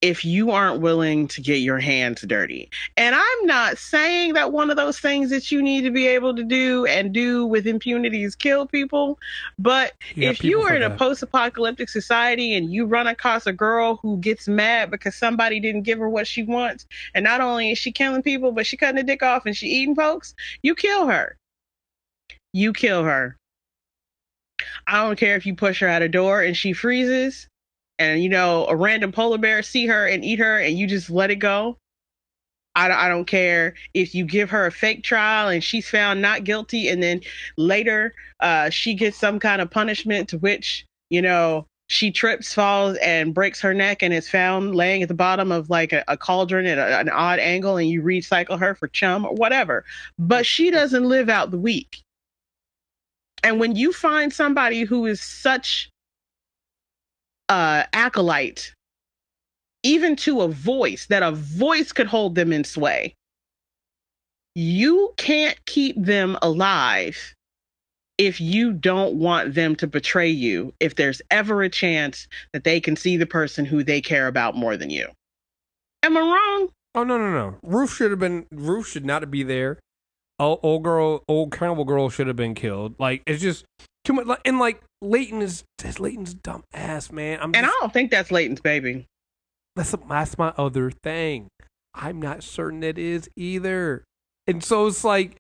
if 0.03 0.25
you 0.25 0.51
aren't 0.51 0.83
willing 0.83 1.27
to 1.27 1.41
get 1.41 1.57
your 1.57 1.79
hands 1.79 2.21
dirty. 2.21 2.71
And 2.99 3.15
I'm 3.15 3.47
not 3.47 3.79
saying 3.79 4.35
that 4.35 4.53
one 4.53 4.71
of 4.71 4.77
those 4.77 5.01
things 5.01 5.31
that 5.31 5.51
you 5.51 5.63
need 5.63 5.83
to 5.83 5.91
be 5.91 6.07
able 6.07 6.37
to 6.37 6.45
do 6.45 6.85
and 6.85 7.13
do 7.13 7.47
with 7.47 7.67
impunity 7.67 8.23
is 8.23 8.37
kill 8.37 8.67
people, 8.67 9.19
but 9.59 9.95
got 10.15 10.23
if 10.23 10.45
you 10.45 10.61
are 10.61 10.75
in 10.75 10.83
a 10.83 10.95
post-apocalyptic 10.95 11.89
society 11.89 12.55
and 12.55 12.73
you 12.73 12.85
run 12.85 13.07
across 13.07 13.47
a 13.47 13.53
girl 13.53 13.97
who 13.97 14.19
gets 14.19 14.47
mad 14.47 14.91
because 14.91 15.17
somebody 15.17 15.61
didn't 15.61 15.83
give 15.83 15.99
her 15.99 16.11
what 16.11 16.27
she 16.27 16.43
wants, 16.43 16.87
and 17.15 17.25
not 17.25 17.41
only 17.41 17.71
is 17.71 17.79
she 17.79 17.91
killing 17.91 18.23
people, 18.23 18.53
but 18.53 18.67
she 18.67 18.77
cutting 18.77 18.97
the 18.97 19.03
dick 19.03 19.23
off 19.23 19.47
and 19.47 19.57
she 19.57 19.67
eating 19.67 19.95
folks, 19.95 20.35
you 20.63 20.75
kill 20.75 21.07
her. 21.07 21.39
You 22.57 22.73
kill 22.73 23.05
her. 23.05 23.37
I 24.87 25.03
don't 25.03 25.19
care 25.19 25.37
if 25.37 25.45
you 25.45 25.55
push 25.55 25.81
her 25.81 25.89
out 25.89 26.01
a 26.01 26.09
door 26.09 26.41
and 26.41 26.57
she 26.57 26.73
freezes, 26.73 27.49
and 27.99 28.23
you 28.23 28.31
know 28.31 28.65
a 28.67 28.75
random 28.75 29.13
polar 29.13 29.37
bear 29.37 29.63
see 29.63 29.87
her 29.89 30.07
and 30.07 30.25
eat 30.25 30.39
her, 30.39 30.59
and 30.59 30.79
you 30.79 30.87
just 30.87 31.11
let 31.11 31.31
it 31.31 31.37
go. 31.37 31.77
I, 32.75 32.91
I 32.91 33.09
don't 33.11 33.27
care 33.27 33.75
if 33.93 34.15
you 34.15 34.25
give 34.25 34.49
her 34.49 34.65
a 34.65 34.73
fake 34.73 35.05
trial 35.05 35.51
and 35.51 35.63
she's 35.63 35.91
found 35.91 36.23
not 36.23 36.45
guilty, 36.45 36.89
and 36.89 37.03
then 37.03 37.21
later 37.59 38.15
uh, 38.41 38.71
she 38.71 38.95
gets 38.95 39.19
some 39.19 39.39
kind 39.39 39.61
of 39.61 39.71
punishment 39.71 40.31
to 40.31 40.39
which 40.39 40.87
you 41.11 41.21
know 41.21 41.67
she 41.89 42.11
trips, 42.11 42.55
falls, 42.55 42.97
and 43.03 43.35
breaks 43.35 43.61
her 43.61 43.75
neck, 43.75 44.03
and 44.03 44.15
is 44.15 44.31
found 44.31 44.75
laying 44.75 45.03
at 45.03 45.09
the 45.09 45.15
bottom 45.15 45.53
of 45.53 45.69
like 45.69 45.93
a, 45.93 46.03
a 46.09 46.17
cauldron 46.17 46.65
at 46.65 46.79
a, 46.79 47.01
an 47.01 47.11
odd 47.11 47.39
angle, 47.39 47.77
and 47.77 47.91
you 47.91 48.01
recycle 48.01 48.59
her 48.59 48.75
for 48.75 48.89
chum 48.89 49.27
or 49.27 49.35
whatever. 49.35 49.85
But 50.19 50.47
she 50.47 50.71
doesn't 50.71 51.05
live 51.05 51.29
out 51.29 51.51
the 51.51 51.59
week. 51.59 52.01
And 53.47 53.61
when 53.61 53.77
you 53.77 53.93
find 53.93 54.33
somebody 54.33 54.83
who 54.83 55.07
is 55.07 55.21
such 55.21 55.89
uh 57.49 57.85
acolyte, 57.93 58.75
even 59.85 60.17
to 60.17 60.41
a 60.41 60.49
voice, 60.49 61.07
that 61.07 61.23
a 61.23 61.31
voice 61.31 61.93
could 61.93 62.09
hold 62.09 62.35
them 62.35 62.53
in 62.53 62.65
sway, 62.65 63.15
you 64.57 65.15
can't 65.17 65.65
keep 65.67 65.95
them 65.97 66.37
alive 66.43 67.37
if 68.19 68.41
you 68.41 68.73
don't 68.73 69.15
want 69.15 69.55
them 69.55 69.77
to 69.77 69.87
betray 69.87 70.29
you, 70.29 70.75
if 70.81 70.97
there's 70.97 71.23
ever 71.31 71.63
a 71.63 71.69
chance 71.69 72.27
that 72.53 72.65
they 72.65 72.81
can 72.81 72.97
see 72.97 73.17
the 73.17 73.27
person 73.27 73.65
who 73.65 73.85
they 73.85 74.01
care 74.01 74.27
about 74.27 74.57
more 74.57 74.77
than 74.77 74.91
you. 74.91 75.07
Am 76.03 76.17
I 76.17 76.21
wrong? 76.21 76.71
Oh 76.97 77.05
no 77.05 77.17
no 77.17 77.31
no! 77.31 77.59
Ruth 77.63 77.95
should 77.95 78.11
have 78.11 78.19
been. 78.19 78.47
Ruth 78.51 78.89
should 78.89 79.07
not 79.07 79.31
be 79.31 79.45
there. 79.45 79.79
Oh, 80.39 80.61
old 80.63 80.83
girl, 80.85 81.23
old 81.29 81.53
cannibal 81.53 81.85
girl 81.85 82.11
should 82.11 82.27
have 82.27 82.37
been 82.37 82.55
killed. 82.55 82.95
Like 82.99 83.23
it's 83.27 83.43
just 83.43 83.65
too 84.05 84.13
much. 84.13 84.41
And 84.45 84.59
like 84.59 84.83
Layton 85.03 85.41
is 85.43 85.65
that's 85.79 85.99
Layton's 86.01 86.35
dumb 86.35 86.65
ass 86.75 87.11
man. 87.11 87.39
I'm 87.41 87.55
And 87.55 87.65
I 87.67 87.71
don't 87.81 87.93
think 87.93 88.11
that's 88.11 88.31
Layton's 88.31 88.61
baby. 88.61 89.07
that's 89.75 89.95
that's 90.09 90.37
my 90.39 90.53
other 90.59 90.91
thing. 90.91 91.49
I'm 91.95 92.21
not 92.21 92.43
certain 92.43 92.83
it 92.83 92.99
is 92.99 93.31
either. 93.37 94.05
And 94.47 94.63
so 94.63 94.87
it's 94.87 95.03
like, 95.05 95.37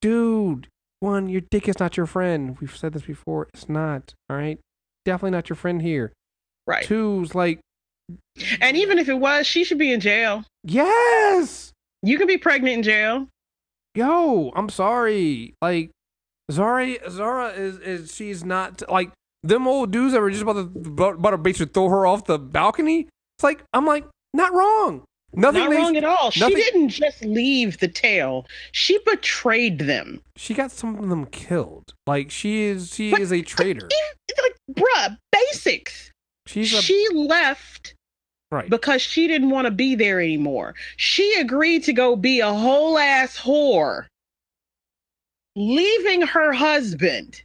dude, 0.00 0.68
one, 1.00 1.28
your 1.28 1.42
dick 1.50 1.68
is 1.68 1.78
not 1.80 1.96
your 1.96 2.06
friend. 2.06 2.56
We've 2.60 2.74
said 2.76 2.92
this 2.92 3.02
before. 3.02 3.48
It's 3.52 3.68
not. 3.68 4.14
All 4.30 4.36
right, 4.36 4.58
definitely 5.04 5.32
not 5.32 5.48
your 5.48 5.56
friend 5.56 5.82
here. 5.82 6.12
Right. 6.66 6.84
Two's 6.84 7.34
like, 7.34 7.60
And 8.60 8.76
even 8.76 8.98
if 8.98 9.08
it 9.08 9.18
was, 9.18 9.46
she 9.46 9.64
should 9.64 9.78
be 9.78 9.92
in 9.92 10.00
jail. 10.00 10.44
yes. 10.64 11.72
You 12.04 12.16
can 12.16 12.28
be 12.28 12.38
pregnant 12.38 12.76
in 12.76 12.82
jail. 12.84 13.26
Yo, 13.94 14.52
I'm 14.54 14.68
sorry. 14.68 15.54
Like 15.62 15.90
Zarah, 16.50 16.96
Zarah 17.10 17.48
is 17.50 17.78
is 17.78 18.14
she's 18.14 18.44
not 18.44 18.82
like 18.90 19.10
them 19.42 19.66
old 19.66 19.90
dudes 19.90 20.12
that 20.12 20.20
were 20.20 20.30
just 20.30 20.42
about 20.42 20.54
to 20.54 20.88
about, 20.90 21.30
to 21.30 21.38
basically 21.38 21.72
throw 21.72 21.88
her 21.88 22.06
off 22.06 22.24
the 22.24 22.38
balcony. 22.38 23.08
It's 23.36 23.42
like 23.44 23.62
I'm 23.72 23.86
like 23.86 24.04
not 24.34 24.52
wrong. 24.52 25.04
Nothing. 25.34 25.60
Not 25.60 25.70
they- 25.70 25.76
wrong 25.76 25.96
at 25.96 26.04
all. 26.04 26.30
She 26.30 26.40
didn't 26.54 26.88
just 26.88 27.22
leave 27.24 27.78
the 27.78 27.88
tail. 27.88 28.46
She 28.72 28.98
betrayed 29.04 29.78
them. 29.80 30.22
She 30.36 30.54
got 30.54 30.70
some 30.70 30.98
of 30.98 31.08
them 31.08 31.26
killed. 31.26 31.92
Like 32.06 32.30
she 32.30 32.62
is 32.64 32.94
she 32.94 33.10
But- 33.10 33.20
is 33.20 33.32
a 33.32 33.42
traitor. 33.42 33.88
It's 33.90 34.40
like, 34.40 34.56
bruh, 34.76 35.16
basics. 35.32 36.10
She's 36.46 36.72
a 36.72 36.80
she 36.80 37.06
left 37.12 37.94
right. 38.50 38.68
because 38.70 39.02
she 39.02 39.26
didn't 39.26 39.50
want 39.50 39.66
to 39.66 39.70
be 39.70 39.94
there 39.94 40.20
anymore. 40.20 40.74
She 40.96 41.34
agreed 41.40 41.84
to 41.84 41.92
go 41.92 42.16
be 42.16 42.40
a 42.40 42.52
whole 42.52 42.98
ass 42.98 43.38
whore, 43.38 44.06
leaving 45.56 46.22
her 46.22 46.52
husband, 46.52 47.42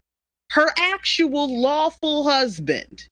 her 0.52 0.70
actual 0.78 1.62
lawful 1.62 2.24
husband, 2.24 3.08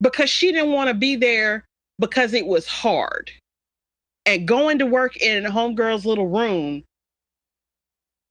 because 0.00 0.30
she 0.30 0.52
didn't 0.52 0.72
want 0.72 0.88
to 0.88 0.94
be 0.94 1.16
there 1.16 1.64
because 1.98 2.32
it 2.32 2.46
was 2.46 2.66
hard. 2.66 3.30
And 4.24 4.46
going 4.46 4.78
to 4.78 4.86
work 4.86 5.16
in 5.16 5.46
a 5.46 5.50
Homegirl's 5.50 6.06
little 6.06 6.28
room 6.28 6.84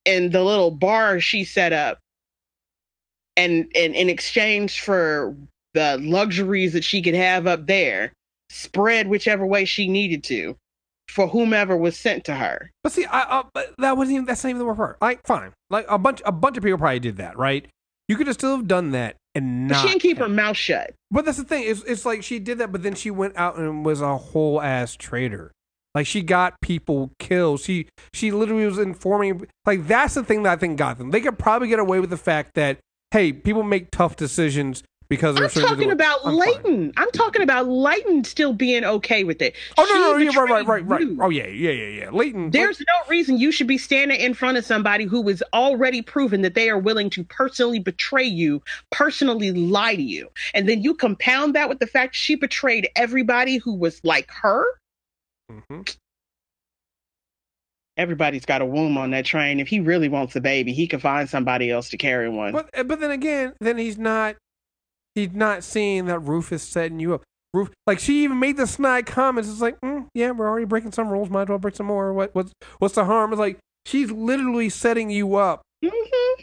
in 0.04 0.30
the 0.30 0.42
little 0.42 0.70
bar 0.70 1.20
she 1.20 1.44
set 1.44 1.72
up 1.72 1.98
and, 3.36 3.70
and 3.74 3.94
in 3.94 4.08
exchange 4.08 4.80
for 4.80 5.36
the 5.74 5.98
luxuries 5.98 6.72
that 6.72 6.84
she 6.84 7.00
could 7.00 7.14
have 7.14 7.46
up 7.46 7.66
there 7.66 8.12
spread 8.52 9.08
whichever 9.08 9.46
way 9.46 9.64
she 9.64 9.88
needed 9.88 10.22
to 10.24 10.56
for 11.08 11.26
whomever 11.26 11.76
was 11.76 11.96
sent 11.98 12.24
to 12.24 12.34
her. 12.34 12.70
But 12.82 12.92
see, 12.92 13.04
I, 13.06 13.40
I 13.40 13.44
but 13.52 13.74
that 13.78 13.96
wasn't 13.96 14.14
even 14.14 14.24
that's 14.26 14.44
not 14.44 14.50
even 14.50 14.60
the 14.60 14.64
worst 14.66 14.76
part. 14.78 14.98
Like 15.00 15.26
fine, 15.26 15.52
like 15.70 15.86
a 15.88 15.98
bunch 15.98 16.22
a 16.24 16.32
bunch 16.32 16.56
of 16.56 16.62
people 16.62 16.78
probably 16.78 17.00
did 17.00 17.16
that, 17.16 17.36
right? 17.36 17.66
You 18.08 18.16
could 18.16 18.26
have 18.26 18.34
still 18.34 18.56
have 18.56 18.68
done 18.68 18.90
that 18.92 19.16
and 19.34 19.68
But 19.68 19.74
not. 19.76 19.82
she 19.82 19.88
didn't 19.88 20.02
keep 20.02 20.18
her 20.18 20.28
mouth 20.28 20.56
shut. 20.56 20.94
But 21.10 21.24
that's 21.24 21.38
the 21.38 21.44
thing. 21.44 21.64
It's 21.66 21.82
it's 21.84 22.04
like 22.04 22.22
she 22.22 22.38
did 22.38 22.58
that, 22.58 22.72
but 22.72 22.82
then 22.82 22.94
she 22.94 23.10
went 23.10 23.36
out 23.36 23.56
and 23.56 23.84
was 23.84 24.00
a 24.00 24.16
whole 24.16 24.60
ass 24.60 24.94
traitor. 24.96 25.52
Like 25.94 26.06
she 26.06 26.22
got 26.22 26.60
people 26.62 27.12
killed. 27.18 27.60
She 27.60 27.88
she 28.12 28.30
literally 28.30 28.66
was 28.66 28.78
informing. 28.78 29.46
Like 29.66 29.86
that's 29.86 30.14
the 30.14 30.24
thing 30.24 30.42
that 30.44 30.52
I 30.52 30.56
think 30.56 30.78
got 30.78 30.98
them. 30.98 31.10
They 31.10 31.20
could 31.20 31.38
probably 31.38 31.68
get 31.68 31.78
away 31.78 32.00
with 32.00 32.10
the 32.10 32.16
fact 32.16 32.52
that 32.54 32.78
hey, 33.10 33.32
people 33.32 33.62
make 33.62 33.90
tough 33.90 34.16
decisions 34.16 34.82
because 35.12 35.38
I'm 35.38 35.50
talking 35.50 35.90
about 35.90 36.20
I'm 36.24 36.38
fine. 36.38 36.40
Layton. 36.40 36.92
I'm 36.96 37.10
talking 37.10 37.42
about 37.42 37.68
Layton 37.68 38.24
still 38.24 38.54
being 38.54 38.82
okay 38.82 39.24
with 39.24 39.42
it. 39.42 39.54
Oh 39.76 39.84
no, 39.84 40.12
no, 40.12 40.18
She 40.18 40.24
yeah, 40.24 40.40
right, 40.40 40.66
right, 40.66 40.66
right, 40.66 40.88
right. 40.88 41.08
Oh 41.20 41.28
yeah, 41.28 41.48
yeah, 41.48 41.70
yeah, 41.70 42.04
yeah. 42.04 42.10
Layton. 42.10 42.50
There's 42.50 42.80
no 42.80 43.10
reason 43.10 43.36
you 43.36 43.52
should 43.52 43.66
be 43.66 43.76
standing 43.76 44.18
in 44.18 44.32
front 44.32 44.56
of 44.56 44.64
somebody 44.64 45.04
who 45.04 45.28
is 45.28 45.44
already 45.52 46.00
proven 46.00 46.40
that 46.40 46.54
they 46.54 46.70
are 46.70 46.78
willing 46.78 47.10
to 47.10 47.24
personally 47.24 47.78
betray 47.78 48.24
you, 48.24 48.62
personally 48.90 49.52
lie 49.52 49.96
to 49.96 50.02
you. 50.02 50.30
And 50.54 50.66
then 50.66 50.82
you 50.82 50.94
compound 50.94 51.54
that 51.56 51.68
with 51.68 51.78
the 51.78 51.86
fact 51.86 52.16
she 52.16 52.34
betrayed 52.34 52.88
everybody 52.96 53.58
who 53.58 53.74
was 53.74 54.00
like 54.04 54.30
her. 54.30 54.64
Mhm. 55.50 55.94
Everybody's 57.98 58.46
got 58.46 58.62
a 58.62 58.66
womb 58.66 58.96
on 58.96 59.10
that 59.10 59.26
train. 59.26 59.60
If 59.60 59.68
he 59.68 59.78
really 59.78 60.08
wants 60.08 60.34
a 60.36 60.40
baby, 60.40 60.72
he 60.72 60.86
can 60.86 61.00
find 61.00 61.28
somebody 61.28 61.70
else 61.70 61.90
to 61.90 61.98
carry 61.98 62.30
one. 62.30 62.52
But 62.52 62.88
but 62.88 63.00
then 63.00 63.10
again, 63.10 63.52
then 63.60 63.76
he's 63.76 63.98
not 63.98 64.36
he's 65.14 65.32
not 65.32 65.64
seeing 65.64 66.06
that 66.06 66.18
Ruth 66.20 66.52
is 66.52 66.62
setting 66.62 67.00
you 67.00 67.14
up. 67.14 67.22
Ruth 67.54 67.70
like 67.86 67.98
she 67.98 68.24
even 68.24 68.38
made 68.40 68.56
the 68.56 68.66
snide 68.66 69.06
comments. 69.06 69.50
It's 69.50 69.60
like, 69.60 69.78
mm, 69.80 70.06
yeah, 70.14 70.30
we're 70.30 70.48
already 70.48 70.64
breaking 70.66 70.92
some 70.92 71.08
rules. 71.08 71.28
Might 71.28 71.42
as 71.42 71.48
well 71.48 71.58
break 71.58 71.76
some 71.76 71.86
more. 71.86 72.12
What 72.14 72.34
what's 72.34 72.52
what's 72.78 72.94
the 72.94 73.04
harm? 73.04 73.32
It's 73.32 73.40
like 73.40 73.58
she's 73.86 74.10
literally 74.10 74.68
setting 74.68 75.10
you 75.10 75.36
up 75.36 75.62
Mm-hmm. 75.84 76.42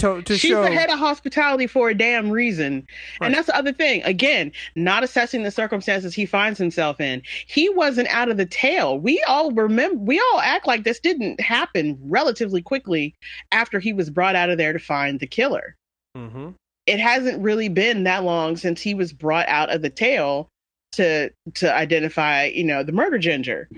to 0.00 0.22
to 0.22 0.38
She's 0.38 0.50
show. 0.50 0.62
the 0.62 0.70
head 0.70 0.90
of 0.90 0.98
hospitality 0.98 1.66
for 1.66 1.90
a 1.90 1.94
damn 1.94 2.30
reason. 2.30 2.86
Right. 3.20 3.26
And 3.26 3.34
that's 3.34 3.46
the 3.46 3.56
other 3.56 3.72
thing. 3.72 4.02
Again, 4.04 4.50
not 4.74 5.04
assessing 5.04 5.42
the 5.42 5.50
circumstances 5.50 6.14
he 6.14 6.24
finds 6.26 6.58
himself 6.58 7.00
in. 7.00 7.22
He 7.46 7.68
wasn't 7.68 8.08
out 8.08 8.28
of 8.30 8.36
the 8.38 8.46
tail. 8.46 8.98
We 8.98 9.22
all 9.28 9.52
remember, 9.52 9.98
we 10.00 10.18
all 10.18 10.40
act 10.40 10.66
like 10.66 10.84
this 10.84 10.98
didn't 10.98 11.40
happen 11.40 11.98
relatively 12.02 12.62
quickly 12.62 13.14
after 13.52 13.78
he 13.78 13.92
was 13.92 14.08
brought 14.10 14.34
out 14.34 14.50
of 14.50 14.58
there 14.58 14.72
to 14.72 14.78
find 14.78 15.20
the 15.20 15.26
killer. 15.26 15.76
hmm 16.16 16.50
it 16.88 16.98
hasn't 16.98 17.42
really 17.42 17.68
been 17.68 18.04
that 18.04 18.24
long 18.24 18.56
since 18.56 18.80
he 18.80 18.94
was 18.94 19.12
brought 19.12 19.46
out 19.48 19.70
of 19.70 19.82
the 19.82 19.90
tail 19.90 20.48
to 20.92 21.30
to 21.54 21.72
identify, 21.72 22.46
you 22.46 22.64
know, 22.64 22.82
the 22.82 22.92
murder 22.92 23.18
ginger. 23.18 23.68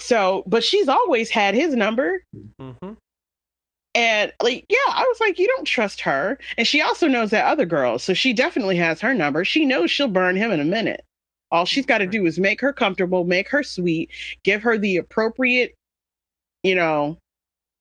So, 0.00 0.44
but 0.46 0.62
she's 0.62 0.86
always 0.86 1.30
had 1.30 1.54
his 1.54 1.74
number. 1.74 2.22
Mm-hmm. 2.60 2.92
And 3.94 4.32
like, 4.42 4.66
yeah, 4.68 4.92
I 4.92 5.02
was 5.08 5.18
like, 5.18 5.38
you 5.38 5.48
don't 5.48 5.64
trust 5.64 6.00
her. 6.02 6.38
And 6.58 6.66
she 6.66 6.82
also 6.82 7.08
knows 7.08 7.30
that 7.30 7.46
other 7.46 7.64
girl. 7.64 7.98
So 7.98 8.12
she 8.14 8.32
definitely 8.34 8.76
has 8.76 9.00
her 9.00 9.14
number. 9.14 9.44
She 9.44 9.64
knows 9.64 9.90
she'll 9.90 10.08
burn 10.08 10.36
him 10.36 10.52
in 10.52 10.60
a 10.60 10.64
minute. 10.64 11.02
All 11.50 11.64
she's 11.64 11.86
got 11.86 11.98
to 11.98 12.06
do 12.06 12.26
is 12.26 12.38
make 12.38 12.60
her 12.60 12.72
comfortable, 12.72 13.24
make 13.24 13.48
her 13.48 13.62
sweet, 13.62 14.10
give 14.44 14.62
her 14.62 14.76
the 14.76 14.98
appropriate, 14.98 15.74
you 16.62 16.74
know, 16.74 17.16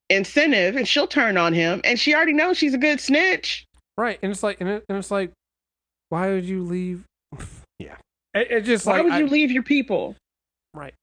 incentive, 0.10 0.78
and 0.78 0.88
she'll 0.88 1.08
turn 1.08 1.38
on 1.38 1.54
him. 1.54 1.82
And 1.84 2.00
she 2.00 2.16
already 2.16 2.34
knows 2.34 2.58
she's 2.58 2.74
a 2.74 2.80
good 2.80 3.02
snitch. 3.02 3.67
Right, 3.98 4.20
and 4.22 4.32
it's 4.32 4.44
like, 4.44 4.62
and, 4.62 4.70
it, 4.70 4.86
and 4.90 4.98
it's 4.98 5.10
like, 5.12 5.32
why 6.10 6.30
would 6.30 6.46
you 6.46 6.64
leave? 6.64 7.04
yeah, 7.80 7.96
it, 8.34 8.52
it 8.52 8.62
just 8.62 8.86
Why 8.86 8.98
like 8.98 9.04
would 9.04 9.14
I- 9.14 9.20
you 9.20 9.28
leave 9.28 9.52
your 9.52 9.64
people? 9.64 10.16
Right. 10.74 10.94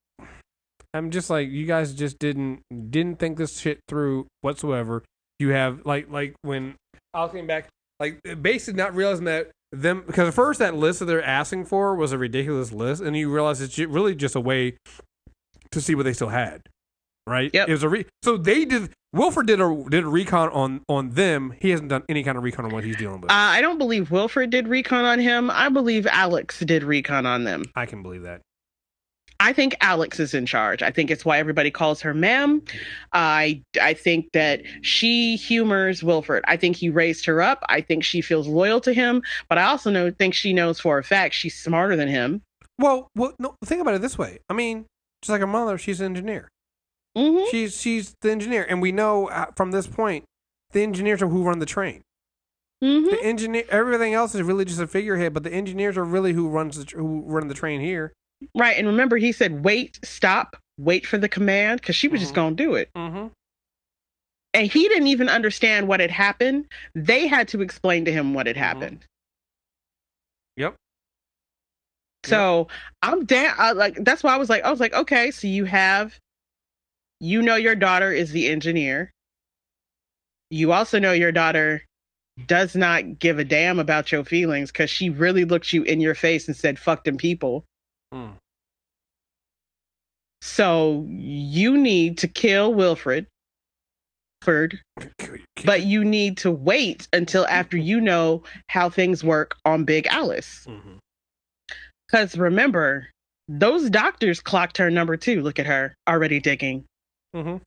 I'm 0.94 1.10
just 1.10 1.28
like 1.28 1.48
you 1.48 1.66
guys 1.66 1.92
just 1.92 2.20
didn't 2.20 2.60
didn't 2.90 3.18
think 3.18 3.36
this 3.36 3.58
shit 3.58 3.80
through 3.88 4.28
whatsoever. 4.42 5.02
You 5.40 5.48
have 5.48 5.84
like 5.84 6.08
like 6.08 6.34
when 6.42 6.76
I 7.12 7.26
came 7.26 7.48
back 7.48 7.68
like 7.98 8.20
basically 8.40 8.78
not 8.78 8.94
realizing 8.94 9.24
that 9.24 9.50
them 9.72 10.04
because 10.06 10.28
at 10.28 10.34
first 10.34 10.60
that 10.60 10.76
list 10.76 11.00
that 11.00 11.06
they're 11.06 11.24
asking 11.24 11.64
for 11.64 11.96
was 11.96 12.12
a 12.12 12.18
ridiculous 12.18 12.70
list, 12.70 13.02
and 13.02 13.16
you 13.16 13.28
realize 13.28 13.60
it's 13.60 13.76
really 13.76 14.14
just 14.14 14.36
a 14.36 14.40
way 14.40 14.76
to 15.72 15.80
see 15.80 15.96
what 15.96 16.04
they 16.04 16.12
still 16.12 16.28
had. 16.28 16.62
Right. 17.26 17.50
Yep. 17.52 17.68
It 17.68 17.72
was 17.72 17.82
a 17.82 17.88
re- 17.88 18.06
so 18.22 18.36
they 18.36 18.64
did. 18.64 18.90
Wilford 19.14 19.46
did 19.46 19.60
a 19.60 19.84
did 19.88 20.02
a 20.02 20.08
recon 20.08 20.48
on 20.50 20.80
on 20.88 21.10
them. 21.10 21.54
He 21.60 21.70
hasn't 21.70 21.88
done 21.88 22.02
any 22.08 22.24
kind 22.24 22.36
of 22.36 22.42
recon 22.42 22.64
on 22.64 22.72
what 22.72 22.82
he's 22.82 22.96
dealing 22.96 23.20
with. 23.20 23.30
Uh, 23.30 23.34
I 23.34 23.60
don't 23.60 23.78
believe 23.78 24.10
Wilford 24.10 24.50
did 24.50 24.66
recon 24.66 25.04
on 25.04 25.20
him. 25.20 25.50
I 25.52 25.68
believe 25.68 26.06
Alex 26.08 26.58
did 26.60 26.82
recon 26.82 27.24
on 27.24 27.44
them. 27.44 27.62
I 27.76 27.86
can 27.86 28.02
believe 28.02 28.22
that. 28.22 28.42
I 29.38 29.52
think 29.52 29.76
Alex 29.80 30.18
is 30.18 30.34
in 30.34 30.46
charge. 30.46 30.82
I 30.82 30.90
think 30.90 31.10
it's 31.10 31.24
why 31.24 31.38
everybody 31.38 31.70
calls 31.70 32.00
her 32.00 32.12
ma'am. 32.12 32.60
I 33.12 33.62
I 33.80 33.94
think 33.94 34.32
that 34.32 34.62
she 34.82 35.36
humors 35.36 36.02
Wilford. 36.02 36.44
I 36.48 36.56
think 36.56 36.74
he 36.74 36.90
raised 36.90 37.24
her 37.26 37.40
up. 37.40 37.62
I 37.68 37.82
think 37.82 38.02
she 38.02 38.20
feels 38.20 38.48
loyal 38.48 38.80
to 38.80 38.92
him, 38.92 39.22
but 39.48 39.58
I 39.58 39.64
also 39.64 39.90
know 39.90 40.10
think 40.10 40.34
she 40.34 40.52
knows 40.52 40.80
for 40.80 40.98
a 40.98 41.04
fact 41.04 41.34
she's 41.34 41.56
smarter 41.56 41.94
than 41.94 42.08
him. 42.08 42.42
Well, 42.80 43.08
well, 43.14 43.32
no. 43.38 43.54
Think 43.64 43.80
about 43.80 43.94
it 43.94 44.02
this 44.02 44.18
way. 44.18 44.40
I 44.48 44.54
mean, 44.54 44.86
just 45.22 45.30
like 45.30 45.40
her 45.40 45.46
mother, 45.46 45.78
she's 45.78 46.00
an 46.00 46.06
engineer. 46.06 46.48
Hmm 47.16 47.38
She's 47.50 47.80
she's 47.80 48.14
the 48.20 48.30
engineer, 48.30 48.66
and 48.68 48.82
we 48.82 48.92
know 48.92 49.28
uh, 49.28 49.46
from 49.56 49.70
this 49.70 49.86
point 49.86 50.24
the 50.72 50.82
engineers 50.82 51.22
are 51.22 51.28
who 51.28 51.44
run 51.44 51.58
the 51.60 51.66
train. 51.66 52.02
hmm 52.82 53.04
The 53.04 53.22
engineer, 53.22 53.64
everything 53.68 54.14
else 54.14 54.34
is 54.34 54.42
really 54.42 54.64
just 54.64 54.80
a 54.80 54.86
figurehead, 54.86 55.32
but 55.34 55.42
the 55.44 55.52
engineers 55.52 55.96
are 55.96 56.04
really 56.04 56.32
who 56.32 56.48
runs 56.48 56.76
the 56.76 56.84
tr- 56.84 56.98
who 56.98 57.22
run 57.26 57.48
the 57.48 57.54
train 57.54 57.80
here. 57.80 58.12
Right, 58.54 58.76
and 58.76 58.86
remember 58.86 59.16
he 59.16 59.32
said 59.32 59.64
wait, 59.64 59.98
stop, 60.04 60.56
wait 60.78 61.06
for 61.06 61.18
the 61.18 61.28
command 61.28 61.80
because 61.80 61.96
she 61.96 62.08
was 62.08 62.20
just 62.20 62.32
Mhm. 62.32 62.36
going 62.36 62.56
to 62.56 62.62
do 62.64 62.74
it. 62.74 62.90
Mm-hmm. 62.96 63.26
And 64.54 64.70
he 64.70 64.88
didn't 64.88 65.08
even 65.08 65.28
understand 65.28 65.88
what 65.88 66.00
had 66.00 66.10
happened. 66.10 66.66
They 66.94 67.26
had 67.26 67.48
to 67.48 67.60
explain 67.60 68.04
to 68.04 68.12
him 68.12 68.34
what 68.34 68.46
had 68.46 68.56
happened. 68.56 69.04
Yep. 70.56 70.76
So 72.24 72.68
I'm 73.02 73.24
down. 73.24 73.54
I, 73.58 73.72
like 73.72 73.96
that's 74.04 74.22
why 74.22 74.32
I 74.34 74.36
was 74.36 74.48
like, 74.48 74.62
I 74.62 74.70
was 74.70 74.80
like, 74.80 74.94
okay, 74.94 75.30
so 75.30 75.46
you 75.46 75.64
have, 75.64 76.18
you 77.24 77.40
know, 77.40 77.56
your 77.56 77.74
daughter 77.74 78.12
is 78.12 78.32
the 78.32 78.48
engineer. 78.48 79.10
You 80.50 80.72
also 80.72 80.98
know 80.98 81.12
your 81.12 81.32
daughter 81.32 81.82
does 82.46 82.76
not 82.76 83.18
give 83.18 83.38
a 83.38 83.44
damn 83.44 83.78
about 83.78 84.12
your 84.12 84.24
feelings 84.24 84.70
because 84.70 84.90
she 84.90 85.08
really 85.08 85.46
looked 85.46 85.72
you 85.72 85.82
in 85.84 86.00
your 86.00 86.14
face 86.14 86.46
and 86.46 86.56
said, 86.56 86.78
"Fuck 86.78 87.04
them 87.04 87.16
people." 87.16 87.64
Mm. 88.12 88.34
So 90.42 91.06
you 91.08 91.78
need 91.78 92.18
to 92.18 92.28
kill 92.28 92.74
Wilford, 92.74 93.26
Wilford, 94.46 94.80
but 95.64 95.82
you 95.82 96.04
need 96.04 96.36
to 96.38 96.50
wait 96.50 97.08
until 97.14 97.46
after 97.46 97.78
you 97.78 98.02
know 98.02 98.42
how 98.68 98.90
things 98.90 99.24
work 99.24 99.56
on 99.64 99.84
Big 99.84 100.06
Alice. 100.08 100.66
Because 102.06 102.36
remember, 102.36 103.08
those 103.48 103.88
doctors 103.88 104.42
clocked 104.42 104.76
her 104.76 104.90
number 104.90 105.16
two. 105.16 105.40
Look 105.40 105.58
at 105.58 105.64
her 105.64 105.94
already 106.06 106.38
digging. 106.38 106.84
Mhm. 107.34 107.60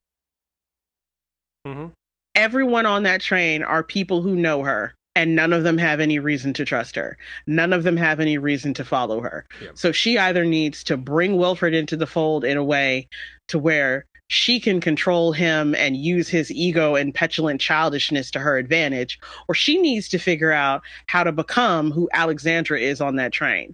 Mhm. 1.65 1.91
Everyone 2.35 2.85
on 2.85 3.03
that 3.03 3.21
train 3.21 3.63
are 3.63 3.83
people 3.83 4.21
who 4.21 4.35
know 4.35 4.63
her, 4.63 4.93
and 5.15 5.35
none 5.35 5.51
of 5.51 5.63
them 5.63 5.77
have 5.77 5.99
any 5.99 6.19
reason 6.19 6.53
to 6.53 6.63
trust 6.65 6.95
her. 6.95 7.17
None 7.47 7.73
of 7.73 7.83
them 7.83 7.97
have 7.97 8.19
any 8.19 8.37
reason 8.37 8.73
to 8.75 8.85
follow 8.85 9.21
her. 9.21 9.45
So 9.73 9.91
she 9.91 10.17
either 10.17 10.45
needs 10.45 10.83
to 10.85 10.95
bring 10.95 11.37
Wilford 11.37 11.73
into 11.73 11.97
the 11.97 12.07
fold 12.07 12.45
in 12.45 12.55
a 12.55 12.63
way 12.63 13.07
to 13.49 13.59
where 13.59 14.05
she 14.29 14.59
can 14.59 14.79
control 14.81 15.31
him 15.31 15.73
and 15.75 15.95
use 15.97 16.27
his 16.27 16.51
ego 16.51 16.95
and 16.95 17.15
petulant 17.15 17.61
childishness 17.61 18.29
to 18.31 18.39
her 18.39 18.57
advantage, 18.57 19.19
or 19.47 19.55
she 19.55 19.81
needs 19.81 20.07
to 20.09 20.19
figure 20.19 20.51
out 20.51 20.81
how 21.07 21.23
to 21.23 21.31
become 21.31 21.91
who 21.91 22.09
Alexandra 22.13 22.79
is 22.79 23.01
on 23.01 23.15
that 23.15 23.31
train. 23.31 23.73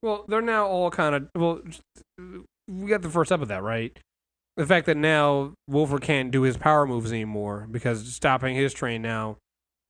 Well, 0.00 0.24
they're 0.28 0.40
now 0.40 0.66
all 0.66 0.90
kind 0.90 1.14
of 1.14 1.28
well. 1.34 1.60
We 2.68 2.88
got 2.88 3.02
the 3.02 3.10
first 3.10 3.28
step 3.28 3.42
of 3.42 3.48
that, 3.48 3.62
right? 3.62 3.98
The 4.56 4.66
fact 4.66 4.86
that 4.86 4.96
now 4.96 5.54
Wolfer 5.68 5.98
can't 5.98 6.30
do 6.30 6.42
his 6.42 6.56
power 6.56 6.86
moves 6.86 7.10
anymore 7.10 7.66
because 7.70 8.06
stopping 8.14 8.54
his 8.54 8.72
train 8.72 9.02
now, 9.02 9.36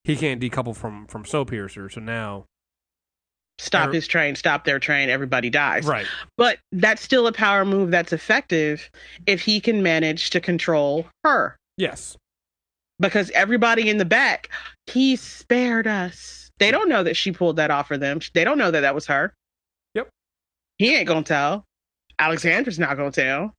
he 0.05 0.16
can't 0.16 0.40
decouple 0.40 0.74
from 0.77 1.07
from 1.07 1.24
Snowpiercer. 1.24 1.92
So 1.92 2.00
now, 2.00 2.46
Stop 3.59 3.92
his 3.92 4.09
train, 4.09 4.35
stop 4.35 4.64
their 4.64 4.81
train, 4.81 5.09
everybody 5.09 5.48
dies. 5.48 5.87
right? 5.87 6.07
But 6.37 6.59
that's 6.72 7.03
still 7.03 7.27
a 7.29 7.33
power 7.33 7.64
move 7.64 7.90
that's 7.92 8.12
effective 8.12 8.90
if 9.27 9.40
he 9.42 9.61
can 9.61 9.81
manage 9.83 10.31
to 10.31 10.40
control 10.40 11.07
her. 11.22 11.57
Yes. 11.77 12.16
Because 12.98 13.31
everybody 13.31 13.88
in 13.88 13.98
the 13.98 14.05
back, 14.05 14.48
he 14.88 15.14
spared 15.14 15.87
us. 15.87 16.50
They 16.59 16.70
don't 16.72 16.88
know 16.88 17.05
that 17.05 17.16
she 17.16 17.31
pulled 17.31 17.57
that 17.57 17.70
off 17.70 17.87
for 17.88 17.96
them. 17.96 18.20
They 18.35 18.42
don't 18.44 18.59
know 18.59 18.70
that 18.72 18.81
that 18.81 18.94
was 18.94 19.07
her. 19.07 19.33
Yep. 19.94 20.09
He 20.79 20.94
ain't 20.96 21.07
gonna 21.07 21.22
tell. 21.22 21.64
Alexandra's 22.18 22.79
not 22.79 22.96
gonna 22.96 23.12
tell. 23.12 23.53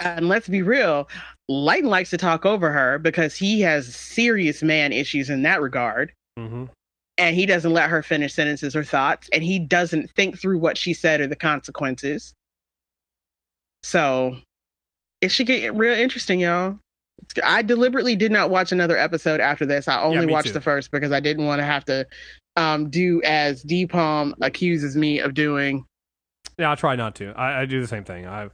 And 0.00 0.28
let's 0.28 0.48
be 0.48 0.62
real, 0.62 1.08
Layton 1.48 1.90
likes 1.90 2.10
to 2.10 2.18
talk 2.18 2.46
over 2.46 2.70
her 2.70 2.98
because 2.98 3.36
he 3.36 3.60
has 3.60 3.94
serious 3.94 4.62
man 4.62 4.92
issues 4.92 5.28
in 5.28 5.42
that 5.42 5.60
regard. 5.60 6.12
Mm-hmm. 6.38 6.64
And 7.18 7.36
he 7.36 7.44
doesn't 7.44 7.72
let 7.72 7.90
her 7.90 8.02
finish 8.02 8.32
sentences 8.32 8.74
or 8.74 8.82
thoughts, 8.82 9.28
and 9.30 9.44
he 9.44 9.58
doesn't 9.58 10.10
think 10.12 10.40
through 10.40 10.58
what 10.58 10.78
she 10.78 10.94
said 10.94 11.20
or 11.20 11.26
the 11.26 11.36
consequences. 11.36 12.32
So 13.82 14.36
it 15.20 15.30
should 15.30 15.46
get 15.46 15.74
real 15.74 15.92
interesting, 15.92 16.40
y'all. 16.40 16.78
I 17.44 17.60
deliberately 17.60 18.16
did 18.16 18.32
not 18.32 18.48
watch 18.48 18.72
another 18.72 18.96
episode 18.96 19.40
after 19.40 19.66
this. 19.66 19.86
I 19.86 20.00
only 20.00 20.24
me 20.24 20.32
watched 20.32 20.48
too. 20.48 20.54
the 20.54 20.62
first 20.62 20.90
because 20.90 21.12
I 21.12 21.20
didn't 21.20 21.44
want 21.44 21.58
to 21.58 21.64
have 21.66 21.84
to 21.84 22.06
um, 22.56 22.88
do 22.88 23.20
as 23.22 23.62
D 23.62 23.86
Palm 23.86 24.34
accuses 24.40 24.96
me 24.96 25.18
of 25.18 25.34
doing. 25.34 25.84
Yeah, 26.58 26.70
I'll 26.70 26.76
try 26.76 26.96
not 26.96 27.14
to. 27.16 27.32
I, 27.32 27.62
I 27.62 27.66
do 27.66 27.82
the 27.82 27.86
same 27.86 28.04
thing. 28.04 28.26
I've 28.26 28.52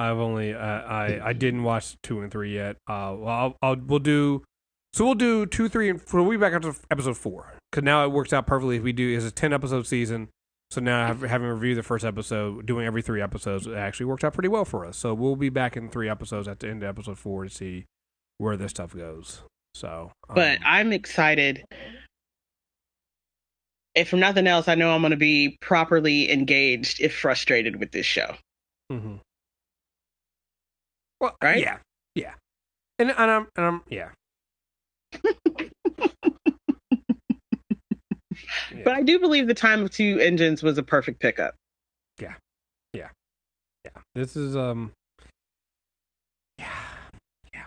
I've 0.00 0.18
only 0.18 0.54
uh, 0.54 0.58
I 0.58 1.20
I 1.22 1.32
didn't 1.34 1.62
watch 1.62 1.96
two 2.02 2.22
and 2.22 2.32
three 2.32 2.54
yet. 2.54 2.76
Uh, 2.88 3.14
well, 3.18 3.28
I'll, 3.28 3.56
I'll 3.62 3.76
we'll 3.76 3.98
do. 3.98 4.42
So 4.92 5.04
we'll 5.04 5.14
do 5.14 5.46
two, 5.46 5.68
three, 5.68 5.90
and 5.90 6.00
we'll 6.12 6.28
be 6.28 6.36
back 6.36 6.54
up 6.54 6.62
to 6.62 6.74
episode 6.90 7.16
four 7.16 7.52
because 7.70 7.84
now 7.84 8.04
it 8.04 8.10
works 8.10 8.32
out 8.32 8.46
perfectly. 8.46 8.76
If 8.76 8.82
we 8.82 8.92
do 8.92 9.08
is 9.08 9.24
a 9.24 9.30
ten 9.30 9.52
episode 9.52 9.86
season, 9.86 10.28
so 10.70 10.80
now 10.80 11.12
having 11.14 11.46
reviewed 11.48 11.76
the 11.78 11.82
first 11.82 12.04
episode, 12.04 12.64
doing 12.66 12.86
every 12.86 13.02
three 13.02 13.20
episodes, 13.20 13.66
it 13.66 13.74
actually 13.74 14.06
worked 14.06 14.24
out 14.24 14.32
pretty 14.32 14.48
well 14.48 14.64
for 14.64 14.86
us. 14.86 14.96
So 14.96 15.14
we'll 15.14 15.36
be 15.36 15.48
back 15.48 15.76
in 15.76 15.90
three 15.90 16.08
episodes 16.08 16.48
at 16.48 16.60
the 16.60 16.68
end 16.68 16.82
of 16.82 16.88
episode 16.88 17.18
four 17.18 17.44
to 17.44 17.50
see 17.50 17.84
where 18.38 18.56
this 18.56 18.70
stuff 18.70 18.96
goes. 18.96 19.42
So, 19.74 20.10
But 20.34 20.58
um, 20.58 20.64
I'm 20.64 20.92
excited. 20.92 21.64
If 23.94 24.08
from 24.08 24.20
nothing 24.20 24.46
else, 24.46 24.66
I 24.66 24.74
know 24.76 24.92
I'm 24.94 25.02
going 25.02 25.10
to 25.10 25.16
be 25.16 25.58
properly 25.60 26.30
engaged 26.32 27.00
if 27.00 27.14
frustrated 27.14 27.76
with 27.76 27.92
this 27.92 28.06
show. 28.06 28.34
mhm. 28.90 29.20
Well, 31.20 31.36
Right? 31.42 31.60
Yeah, 31.60 31.78
yeah, 32.14 32.34
and 32.98 33.10
and 33.10 33.30
I'm 33.30 33.48
and 33.56 33.66
I'm 33.66 33.82
yeah. 33.88 34.08
Yeah. 38.72 38.82
But 38.84 38.94
I 38.94 39.02
do 39.02 39.18
believe 39.18 39.46
the 39.48 39.54
time 39.54 39.82
of 39.82 39.90
two 39.90 40.18
engines 40.20 40.62
was 40.62 40.78
a 40.78 40.82
perfect 40.82 41.20
pickup. 41.20 41.54
Yeah, 42.20 42.34
yeah, 42.94 43.08
yeah. 43.84 43.90
this 44.14 44.36
is 44.36 44.56
um, 44.56 44.92
yeah, 46.58 46.66
yeah. 47.52 47.64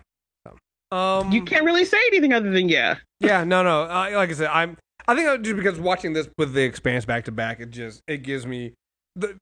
So, 0.47 0.97
um, 0.97 1.31
You 1.31 1.43
can't 1.43 1.65
really 1.65 1.85
say 1.85 1.97
anything 2.07 2.33
other 2.33 2.49
than 2.51 2.69
yeah. 2.69 2.95
Yeah, 3.19 3.43
no, 3.43 3.63
no. 3.63 3.83
Uh, 3.83 4.11
like 4.13 4.29
I 4.29 4.33
said, 4.33 4.49
I'm. 4.51 4.77
I 5.07 5.15
think 5.15 5.27
I- 5.27 5.37
just 5.37 5.57
because 5.57 5.79
watching 5.79 6.13
this 6.13 6.29
with 6.37 6.53
the 6.53 6.63
Expanse 6.63 7.05
back 7.05 7.25
to 7.25 7.31
back, 7.31 7.59
it 7.59 7.69
just 7.71 8.01
it 8.07 8.23
gives 8.23 8.45
me 8.47 8.73
the. 9.15 9.35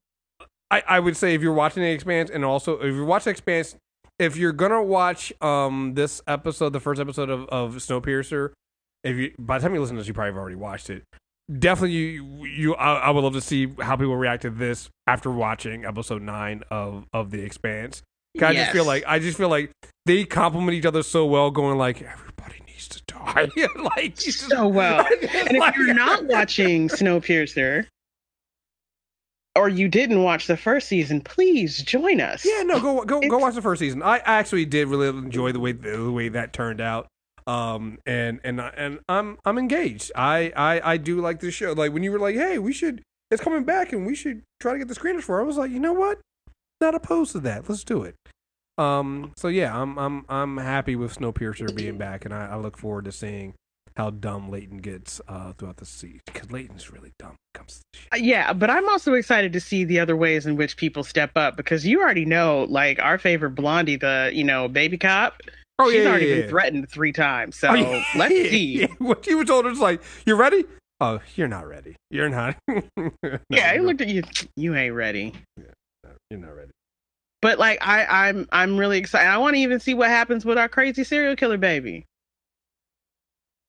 I 0.71 0.84
I 0.88 1.00
would 1.00 1.15
say 1.15 1.36
if 1.36 1.41
you're 1.41 1.54
watching 1.54 1.84
the 1.84 1.91
Expanse 1.91 2.30
and 2.32 2.43
also 2.43 2.80
if 2.80 2.93
you're 2.93 3.06
watching 3.06 3.32
Expanse, 3.32 3.76
if 4.21 4.38
you're 4.38 4.51
gonna 4.53 4.84
watch 4.84 5.34
um 5.41 5.93
this 5.95 6.21
episode, 6.27 6.69
the 6.73 6.79
first 6.79 7.01
episode 7.01 7.29
of 7.29 7.45
of 7.49 7.75
Snowpiercer, 7.75 8.51
if 9.03 9.17
you 9.17 9.34
by 9.39 9.57
the 9.57 9.63
time 9.63 9.73
you 9.73 9.81
listen 9.81 9.95
to 9.95 10.01
this, 10.01 10.07
you 10.07 10.13
probably 10.13 10.31
have 10.31 10.38
already 10.38 10.55
watched 10.55 10.89
it. 10.89 11.03
Definitely, 11.60 11.97
you 11.97 12.45
you 12.45 12.75
I, 12.75 12.93
I 12.95 13.10
would 13.10 13.23
love 13.23 13.34
to 13.34 13.41
see 13.41 13.67
how 13.81 13.95
people 13.97 14.15
react 14.15 14.43
to 14.43 14.49
this 14.49 14.89
after 15.07 15.29
watching 15.31 15.84
episode 15.86 16.21
nine 16.21 16.62
of 16.71 17.05
of 17.12 17.31
the 17.31 17.41
Expanse. 17.41 18.03
'Cause 18.39 18.49
I 18.49 18.53
just 18.53 18.71
feel 18.71 18.86
like 18.86 19.03
I 19.05 19.19
just 19.19 19.38
feel 19.38 19.49
like 19.49 19.71
they 20.05 20.23
complement 20.23 20.77
each 20.77 20.86
other 20.86 21.03
so 21.03 21.25
well, 21.25 21.51
going 21.51 21.77
like 21.77 22.01
everybody 22.01 22.62
needs 22.65 22.88
to 22.88 23.01
die, 23.07 23.49
like 23.97 24.15
just- 24.15 24.47
so 24.47 24.67
well. 24.69 25.05
And 25.34 25.57
like- 25.57 25.73
if 25.73 25.77
you're 25.77 25.93
not 25.93 26.23
watching 26.27 26.88
Snowpiercer, 26.88 27.88
or 29.56 29.70
you 29.70 29.88
didn't 29.88 30.24
watch 30.24 30.48
the 30.48 30.58
first 30.58 30.88
season, 30.88 31.22
please 31.22 31.82
join 31.84 32.22
us. 32.22 32.46
Yeah, 32.46 32.64
no, 32.64 32.80
go 32.80 33.04
go 33.04 33.22
go 33.22 33.38
watch 33.38 33.56
the 33.56 33.62
first 33.62 33.80
season. 33.80 34.02
I 34.02 34.20
actually 34.20 34.66
did 34.66 34.88
really 34.88 35.08
enjoy 35.08 35.52
the 35.52 35.60
way 35.60 35.74
the 35.74 36.12
way 36.12 36.30
that 36.30 36.54
turned 36.54 36.82
out. 36.82 37.08
Um, 37.48 37.98
and 38.06 38.40
and 38.44 38.62
and 38.62 39.00
I'm 39.10 39.38
I'm 39.46 39.58
engaged. 39.58 40.12
I 40.16 40.54
I 40.56 40.94
I 40.94 40.98
do 40.98 41.20
like 41.22 41.40
this 41.40 41.54
show. 41.54 41.74
Like 41.74 41.92
when 41.92 42.04
you 42.04 42.12
were 42.12 42.20
like, 42.20 42.36
hey, 42.36 42.60
we 42.60 42.72
should 42.74 43.04
it's 43.32 43.42
coming 43.42 43.64
back 43.64 43.94
and 43.94 44.06
we 44.06 44.16
should 44.16 44.44
try 44.60 44.74
to 44.74 44.80
get 44.80 44.88
the 44.88 44.96
screeners 44.96 45.24
for. 45.24 45.40
it. 45.40 45.44
I 45.44 45.46
was 45.46 45.58
like, 45.58 45.72
you 45.72 45.80
know 45.80 45.94
what? 45.94 46.20
Not 46.80 46.96
opposed 46.96 47.32
to 47.34 47.40
that. 47.42 47.70
Let's 47.70 47.84
do 47.84 48.04
it. 48.04 48.16
Um, 48.78 49.34
so 49.38 49.48
yeah, 49.48 49.80
I'm 49.80 49.98
I'm 49.98 50.26
I'm 50.30 50.58
happy 50.58 50.96
with 50.96 51.18
Snowpiercer 51.18 51.76
being 51.76 51.98
back, 51.98 52.26
and 52.26 52.34
I, 52.34 52.48
I 52.48 52.56
look 52.56 52.78
forward 52.78 53.06
to 53.06 53.12
seeing 53.12 53.54
how 53.97 54.10
dumb 54.10 54.49
Layton 54.49 54.77
gets 54.77 55.19
uh 55.27 55.54
throughout 55.54 55.77
the 55.77 55.86
season 55.86 56.21
because 56.25 56.51
Layton's 56.51 56.91
really 56.91 57.12
dumb 57.19 57.30
when 57.30 57.36
it 57.54 57.58
comes 57.58 57.82
to 57.93 57.99
shit. 57.99 58.08
Uh, 58.13 58.17
Yeah, 58.17 58.54
but 58.54 58.69
I'm 58.69 58.88
also 58.89 59.13
excited 59.13 59.54
to 59.54 59.60
see 59.60 59.84
the 59.84 59.99
other 59.99 60.15
ways 60.15 60.45
in 60.45 60.56
which 60.56 60.77
people 60.77 61.04
step 61.04 61.32
up 61.36 61.58
because 61.58 61.86
you 61.86 62.01
already 62.01 62.25
know, 62.25 62.65
like 62.69 62.99
our 62.99 63.17
favorite 63.17 63.51
Blondie, 63.51 63.95
the 63.97 64.32
you 64.34 64.43
know 64.43 64.67
baby 64.67 64.97
cop. 64.97 65.41
Oh 65.80 65.89
she's 65.89 66.04
yeah, 66.04 66.10
already 66.10 66.25
yeah, 66.27 66.36
been 66.36 66.43
yeah. 66.43 66.49
threatened 66.49 66.89
three 66.89 67.12
times. 67.12 67.58
So 67.58 67.69
Oh, 67.71 68.04
let's 68.15 68.34
see. 68.49 68.86
What 68.99 69.25
you 69.27 69.38
were 69.38 69.45
told 69.45 69.65
was 69.65 69.80
like, 69.80 70.01
"You 70.25 70.36
ready?" 70.36 70.65
Oh, 70.99 71.19
you're 71.36 71.47
not 71.47 71.67
ready. 71.67 71.95
You're 72.12 72.30
not. 72.30 72.56
No, 73.23 73.39
yeah, 73.49 73.69
he 73.71 73.75
you're, 73.77 73.86
looked 73.86 74.01
at 74.01 74.08
you. 74.08 74.21
You 74.56 74.75
ain't 74.75 74.93
ready. 74.93 75.34
Yeah, 75.58 76.12
you're 76.30 76.39
not 76.39 76.56
ready. 76.56 76.71
But 77.41 77.58
like 77.58 77.80
I, 77.82 78.27
I'm 78.30 78.47
I'm 78.51 78.77
really 78.77 78.99
excited. 78.99 79.27
I 79.27 79.38
want 79.39 79.56
to 79.56 79.60
even 79.60 79.80
see 79.80 79.93
what 79.95 80.10
happens 80.10 80.45
with 80.45 80.58
our 80.60 80.69
crazy 80.69 81.04
serial 81.04 81.36
killer 81.36 81.58
baby. 81.58 82.06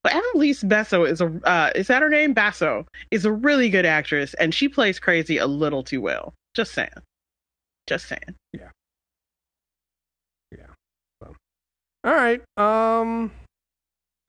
But 0.03 0.15
Annalise 0.15 0.63
Basso 0.65 1.05
is 1.05 1.21
a 1.21 1.27
uh, 1.45 1.71
is 1.75 1.87
that 1.87 2.03
her 2.03 2.09
name? 2.09 2.33
Basso 2.33 2.87
is 3.11 3.25
a 3.25 3.33
really 3.33 3.71
good 3.71 3.87
actress, 3.87 4.35
and 4.35 4.53
she 4.53 4.69
plays 4.69 4.99
crazy 4.99 5.39
a 5.39 5.47
little 5.47 5.83
too 5.83 6.01
well. 6.01 6.35
Just 6.55 6.73
saying. 6.73 6.91
Just 7.87 8.09
saying. 8.09 8.35
Yeah. 8.53 8.71
Yeah. 10.51 10.67
So. 11.23 11.35
All 12.05 12.15
right. 12.15 12.41
Um. 12.57 13.31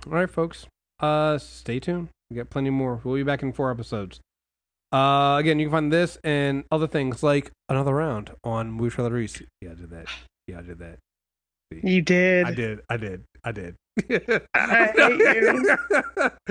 All 0.06 0.14
right, 0.14 0.30
folks. 0.30 0.68
Uh, 1.00 1.38
stay 1.38 1.80
tuned. 1.80 2.10
We 2.30 2.38
got 2.38 2.50
plenty 2.50 2.70
more. 2.70 3.02
We'll 3.04 3.16
be 3.16 3.24
back 3.24 3.42
in 3.42 3.52
four 3.52 3.72
episodes. 3.72 4.20
Uh, 4.92 5.38
again, 5.40 5.58
you 5.60 5.68
can 5.68 5.72
find 5.72 5.92
this 5.92 6.20
and 6.24 6.66
other 6.72 6.88
things 6.88 7.24
like 7.24 7.52
another 7.68 7.96
round 7.96 8.32
on 8.44 8.72
Movie 8.72 8.92
Trailer 8.92 9.12
Reese. 9.12 9.42
Yeah, 9.60 9.72
I 9.72 9.74
did 9.74 9.90
that. 9.90 10.06
Yeah, 10.48 10.60
I 10.60 10.62
did 10.62 10.80
that. 10.80 11.00
You 11.72 12.02
did. 12.02 12.46
I 12.46 12.54
did. 12.54 12.82
I 12.90 12.98
did. 12.98 13.24
I 13.44 13.52
did. 13.52 13.76
I 14.54 14.92
hate 14.96 15.36
you. 15.36 15.78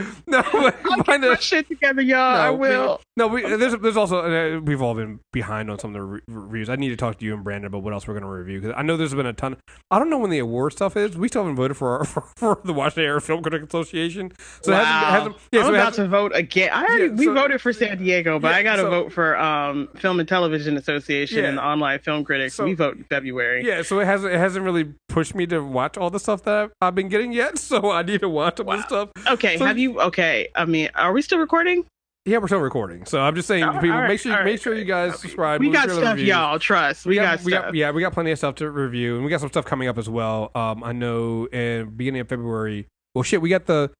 no, 0.27 0.43
but 0.53 0.77
I'll 0.85 1.03
get 1.03 1.21
my 1.21 1.37
shit 1.37 1.69
together, 1.69 2.03
y'all. 2.03 2.19
I 2.21 2.47
No, 2.47 2.53
we- 2.55 2.69
will. 2.69 3.01
No, 3.15 3.27
we, 3.29 3.43
there's 3.43 3.77
there's 3.77 3.97
also 3.99 4.21
uh, 4.21 4.61
we've 4.61 4.81
all 4.81 4.95
been 4.95 5.21
behind 5.35 5.71
on 5.71 5.79
some 5.79 5.91
of 5.95 6.01
the 6.01 6.03
re- 6.03 6.21
reviews. 6.29 6.71
I 6.71 6.77
need 6.77 6.89
to 6.91 6.97
talk 6.97 7.19
to 7.19 7.25
you 7.27 7.35
and 7.35 7.45
Brandon 7.45 7.67
about 7.67 7.83
what 7.83 7.93
else 7.93 8.07
we're 8.09 8.15
going 8.15 8.23
to 8.23 8.29
review 8.29 8.61
because 8.61 8.75
I 8.77 8.83
know 8.83 8.97
there's 8.97 9.13
been 9.15 9.27
a 9.27 9.35
ton. 9.35 9.59
I 9.91 9.99
don't 9.99 10.09
know 10.09 10.17
when 10.19 10.31
the 10.31 10.39
award 10.39 10.73
stuff 10.73 10.97
is. 10.97 11.15
We 11.17 11.29
still 11.29 11.43
haven't 11.43 11.57
voted 11.57 11.77
for 11.77 11.99
our, 11.99 12.05
for, 12.07 12.25
for 12.37 12.61
the 12.65 12.73
Washington 12.73 13.05
Area 13.05 13.21
Film 13.21 13.43
Critics 13.43 13.67
Association. 13.67 14.33
So 14.63 14.73
it 14.73 14.77
hasn't, 14.77 14.87
Wow. 14.87 15.11
hasn't 15.11 15.37
yeah. 15.53 15.61
I'm 15.61 15.67
So 15.67 15.75
about 15.75 15.95
to 15.95 16.09
vote 16.09 16.33
again. 16.35 16.71
I 16.73 16.85
already 16.87 17.05
Yeah, 17.07 17.11
we 17.13 17.25
so- 17.27 17.35
voted 17.35 17.61
for 17.61 17.73
San 17.75 17.99
Diego, 17.99 18.39
but 18.39 18.49
Yeah, 18.53 18.57
I 18.57 18.63
got 18.63 18.77
to 18.77 18.83
so- 18.83 18.91
vote 18.91 19.13
for 19.13 19.37
um 19.39 19.89
Film 19.97 20.19
and 20.19 20.29
Television 20.29 20.77
Association 20.79 21.45
and 21.45 21.59
the 21.59 21.63
Online 21.65 21.99
Film 21.99 22.25
Critics. 22.25 22.59
We 22.59 22.73
vote 22.75 22.97
in 22.97 23.05
February. 23.05 23.67
yeah, 23.67 23.83
so 23.83 23.99
it 24.01 24.07
hasn't 24.07 24.33
it 24.33 24.39
hasn't 24.39 24.65
really 24.65 24.95
pushed 25.11 25.35
me 25.35 25.47
to 25.49 25.59
watch 25.61 25.99
all 25.99 26.09
the 26.09 26.21
stuff 26.21 26.45
that 26.45 26.55
I've, 26.55 26.71
I've 26.81 26.95
been 26.95 27.09
getting 27.09 27.32
yet. 27.33 27.59
So 27.59 27.91
I 27.91 28.03
need 28.03 28.21
to 28.21 28.29
watch 28.29 28.61
all 28.61 28.67
Wow. 28.67 28.77
this 28.77 28.85
stuff. 28.87 29.09
Okay, 29.29 29.57
So- 29.59 29.65
have 29.67 29.79
you? 29.79 30.01
Okay, 30.01 30.49
I 30.55 30.65
mean, 30.65 30.91
are 30.95 31.13
we 31.13 31.23
still 31.23 31.39
recording? 31.39 31.85
Yeah, 32.25 32.39
we're 32.39 32.47
still 32.47 32.61
recording. 32.61 33.05
So 33.05 33.21
I'm 33.21 33.35
just 33.35 33.49
saying, 33.49 33.65
people, 33.81 33.89
right, 33.91 34.07
make 34.07 34.21
sure 34.21 34.37
all 34.39 34.45
make 34.45 34.61
sure 34.63 34.75
you 34.75 34.85
guys 34.85 35.19
subscribe. 35.19 35.59
we 35.61 35.67
Movie 35.67 35.77
got 35.79 35.91
stuff, 35.91 36.13
Reviews. 36.13 36.29
y'all. 36.29 36.57
Trust, 36.59 37.05
we, 37.05 37.17
got, 37.17 37.43
we 37.43 37.51
stuff. 37.51 37.65
got 37.65 37.75
yeah, 37.75 37.91
we 37.91 38.01
got 38.01 38.13
plenty 38.13 38.31
of 38.31 38.39
stuff 38.39 38.55
to 38.57 38.71
review, 38.71 39.17
and 39.17 39.25
we 39.25 39.31
got 39.31 39.41
some 39.41 39.49
stuff 39.49 39.65
coming 39.65 39.89
up 39.89 39.99
as 39.99 40.09
well. 40.09 40.53
Um, 40.55 40.85
I 40.85 40.93
know 40.93 41.47
in 41.47 41.91
beginning 41.97 42.21
of 42.21 42.29
February. 42.29 42.87
Well, 43.15 43.25
shit, 43.25 43.41
we 43.43 43.49
got 43.49 43.67
the 43.67 43.91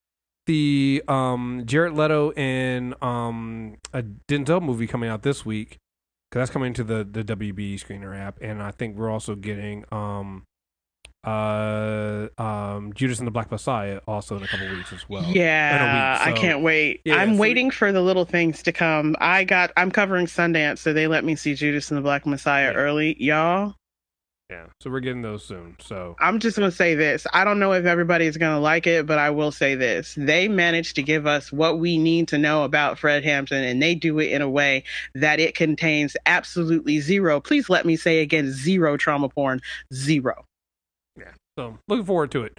the 0.47 1.03
um 1.09 1.63
Jared 1.67 1.95
Leto 1.95 2.31
and 2.33 2.95
um 3.03 3.77
a 3.93 4.03
Denzel 4.29 4.63
movie 4.63 4.87
coming 4.87 5.09
out 5.11 5.23
this 5.23 5.45
week 5.45 5.79
because 6.31 6.43
that's 6.43 6.51
coming 6.53 6.75
to 6.75 6.85
the 6.85 7.03
the 7.05 7.25
WB 7.25 7.75
screener 7.75 8.17
app, 8.17 8.39
and 8.41 8.63
I 8.63 8.71
think 8.71 8.97
we're 8.97 9.11
also 9.11 9.35
getting 9.35 9.85
um 9.91 10.45
uh 11.25 12.29
um 12.39 12.93
Judas 12.95 13.19
and 13.19 13.27
the 13.27 13.31
Black 13.31 13.51
Messiah 13.51 14.01
also 14.07 14.37
in 14.37 14.43
a 14.43 14.49
couple 14.49 14.69
weeks 14.71 14.93
as 14.93 15.09
well. 15.09 15.25
yeah, 15.25 16.19
a 16.19 16.31
I 16.31 16.35
so- 16.35 16.41
can't 16.41 16.63
wait. 16.63 17.01
Yeah, 17.05 17.17
I'm 17.17 17.35
so- 17.37 17.41
waiting 17.41 17.71
for 17.71 17.93
the 17.93 18.01
little 18.03 18.25
things 18.25 18.63
to 18.65 18.73
come. 18.73 19.17
I 19.21 19.45
got. 19.45 19.71
I'm 19.77 19.91
covering 19.91 20.27
Sundance, 20.27 20.79
so 20.79 20.93
they 20.93 21.07
let 21.07 21.25
me 21.25 21.37
see 21.37 21.55
Judas 21.55 21.91
and 21.91 21.99
the 21.99 22.03
Black 22.03 22.27
Messiah 22.27 22.73
Yeah. 22.73 22.79
early, 22.79 23.23
y'all. 23.23 23.75
Yeah, 24.51 24.67
so 24.83 24.91
we're 24.91 25.01
getting 25.01 25.23
those 25.23 25.43
soon. 25.47 25.77
So 25.81 26.15
I'm 26.21 26.39
just 26.39 26.59
gonna 26.59 26.71
say 26.71 26.95
this. 26.95 27.27
I 27.33 27.45
don't 27.45 27.59
know 27.59 27.73
if 27.73 27.87
everybody's 27.87 28.37
gonna 28.37 28.61
like 28.61 28.87
it, 28.87 29.07
but 29.07 29.19
I 29.19 29.31
will 29.31 29.51
say 29.51 29.75
this. 29.77 30.15
They 30.19 30.47
managed 30.47 30.97
to 30.97 31.03
give 31.03 31.27
us 31.27 31.51
what 31.51 31.79
we 31.79 31.97
need 31.97 32.29
to 32.29 32.39
know 32.39 32.65
about 32.65 32.99
Fred 32.99 33.25
Hampton, 33.25 33.65
and 33.65 33.81
they 33.83 33.95
do 33.95 34.19
it 34.19 34.31
in 34.31 34.43
a 34.43 34.51
way 34.51 34.85
that 35.15 35.41
it 35.41 35.55
contains 35.55 36.17
absolutely 36.27 37.01
zero. 37.01 37.41
Please 37.41 37.71
let 37.71 37.87
me 37.87 37.97
say 37.97 38.19
again, 38.21 38.51
zero 38.53 38.99
trauma 38.99 39.31
porn. 39.31 39.63
Zero. 39.95 40.45
So 41.63 41.79
looking 41.89 42.05
forward 42.05 42.31
to 42.33 42.43
it. 42.43 42.59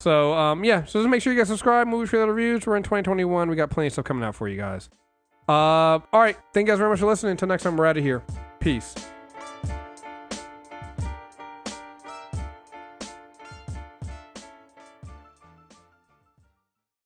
So 0.00 0.32
um 0.34 0.64
yeah, 0.64 0.84
so 0.84 1.00
just 1.00 1.08
make 1.08 1.22
sure 1.22 1.32
you 1.32 1.38
guys 1.38 1.48
subscribe. 1.48 1.86
Movie 1.86 2.08
trailer 2.08 2.32
reviews. 2.32 2.66
We're 2.66 2.76
in 2.76 2.82
2021. 2.82 3.48
We 3.48 3.56
got 3.56 3.70
plenty 3.70 3.88
of 3.88 3.92
stuff 3.92 4.04
coming 4.04 4.24
out 4.24 4.34
for 4.34 4.48
you 4.48 4.56
guys. 4.56 4.88
Uh, 5.48 5.98
all 6.12 6.20
right. 6.20 6.36
Thank 6.54 6.68
you 6.68 6.72
guys 6.72 6.78
very 6.78 6.90
much 6.90 7.00
for 7.00 7.06
listening. 7.06 7.32
Until 7.32 7.48
next 7.48 7.64
time, 7.64 7.76
we're 7.76 7.86
out 7.86 7.96
of 7.96 8.04
here. 8.04 8.22
Peace. 8.60 8.94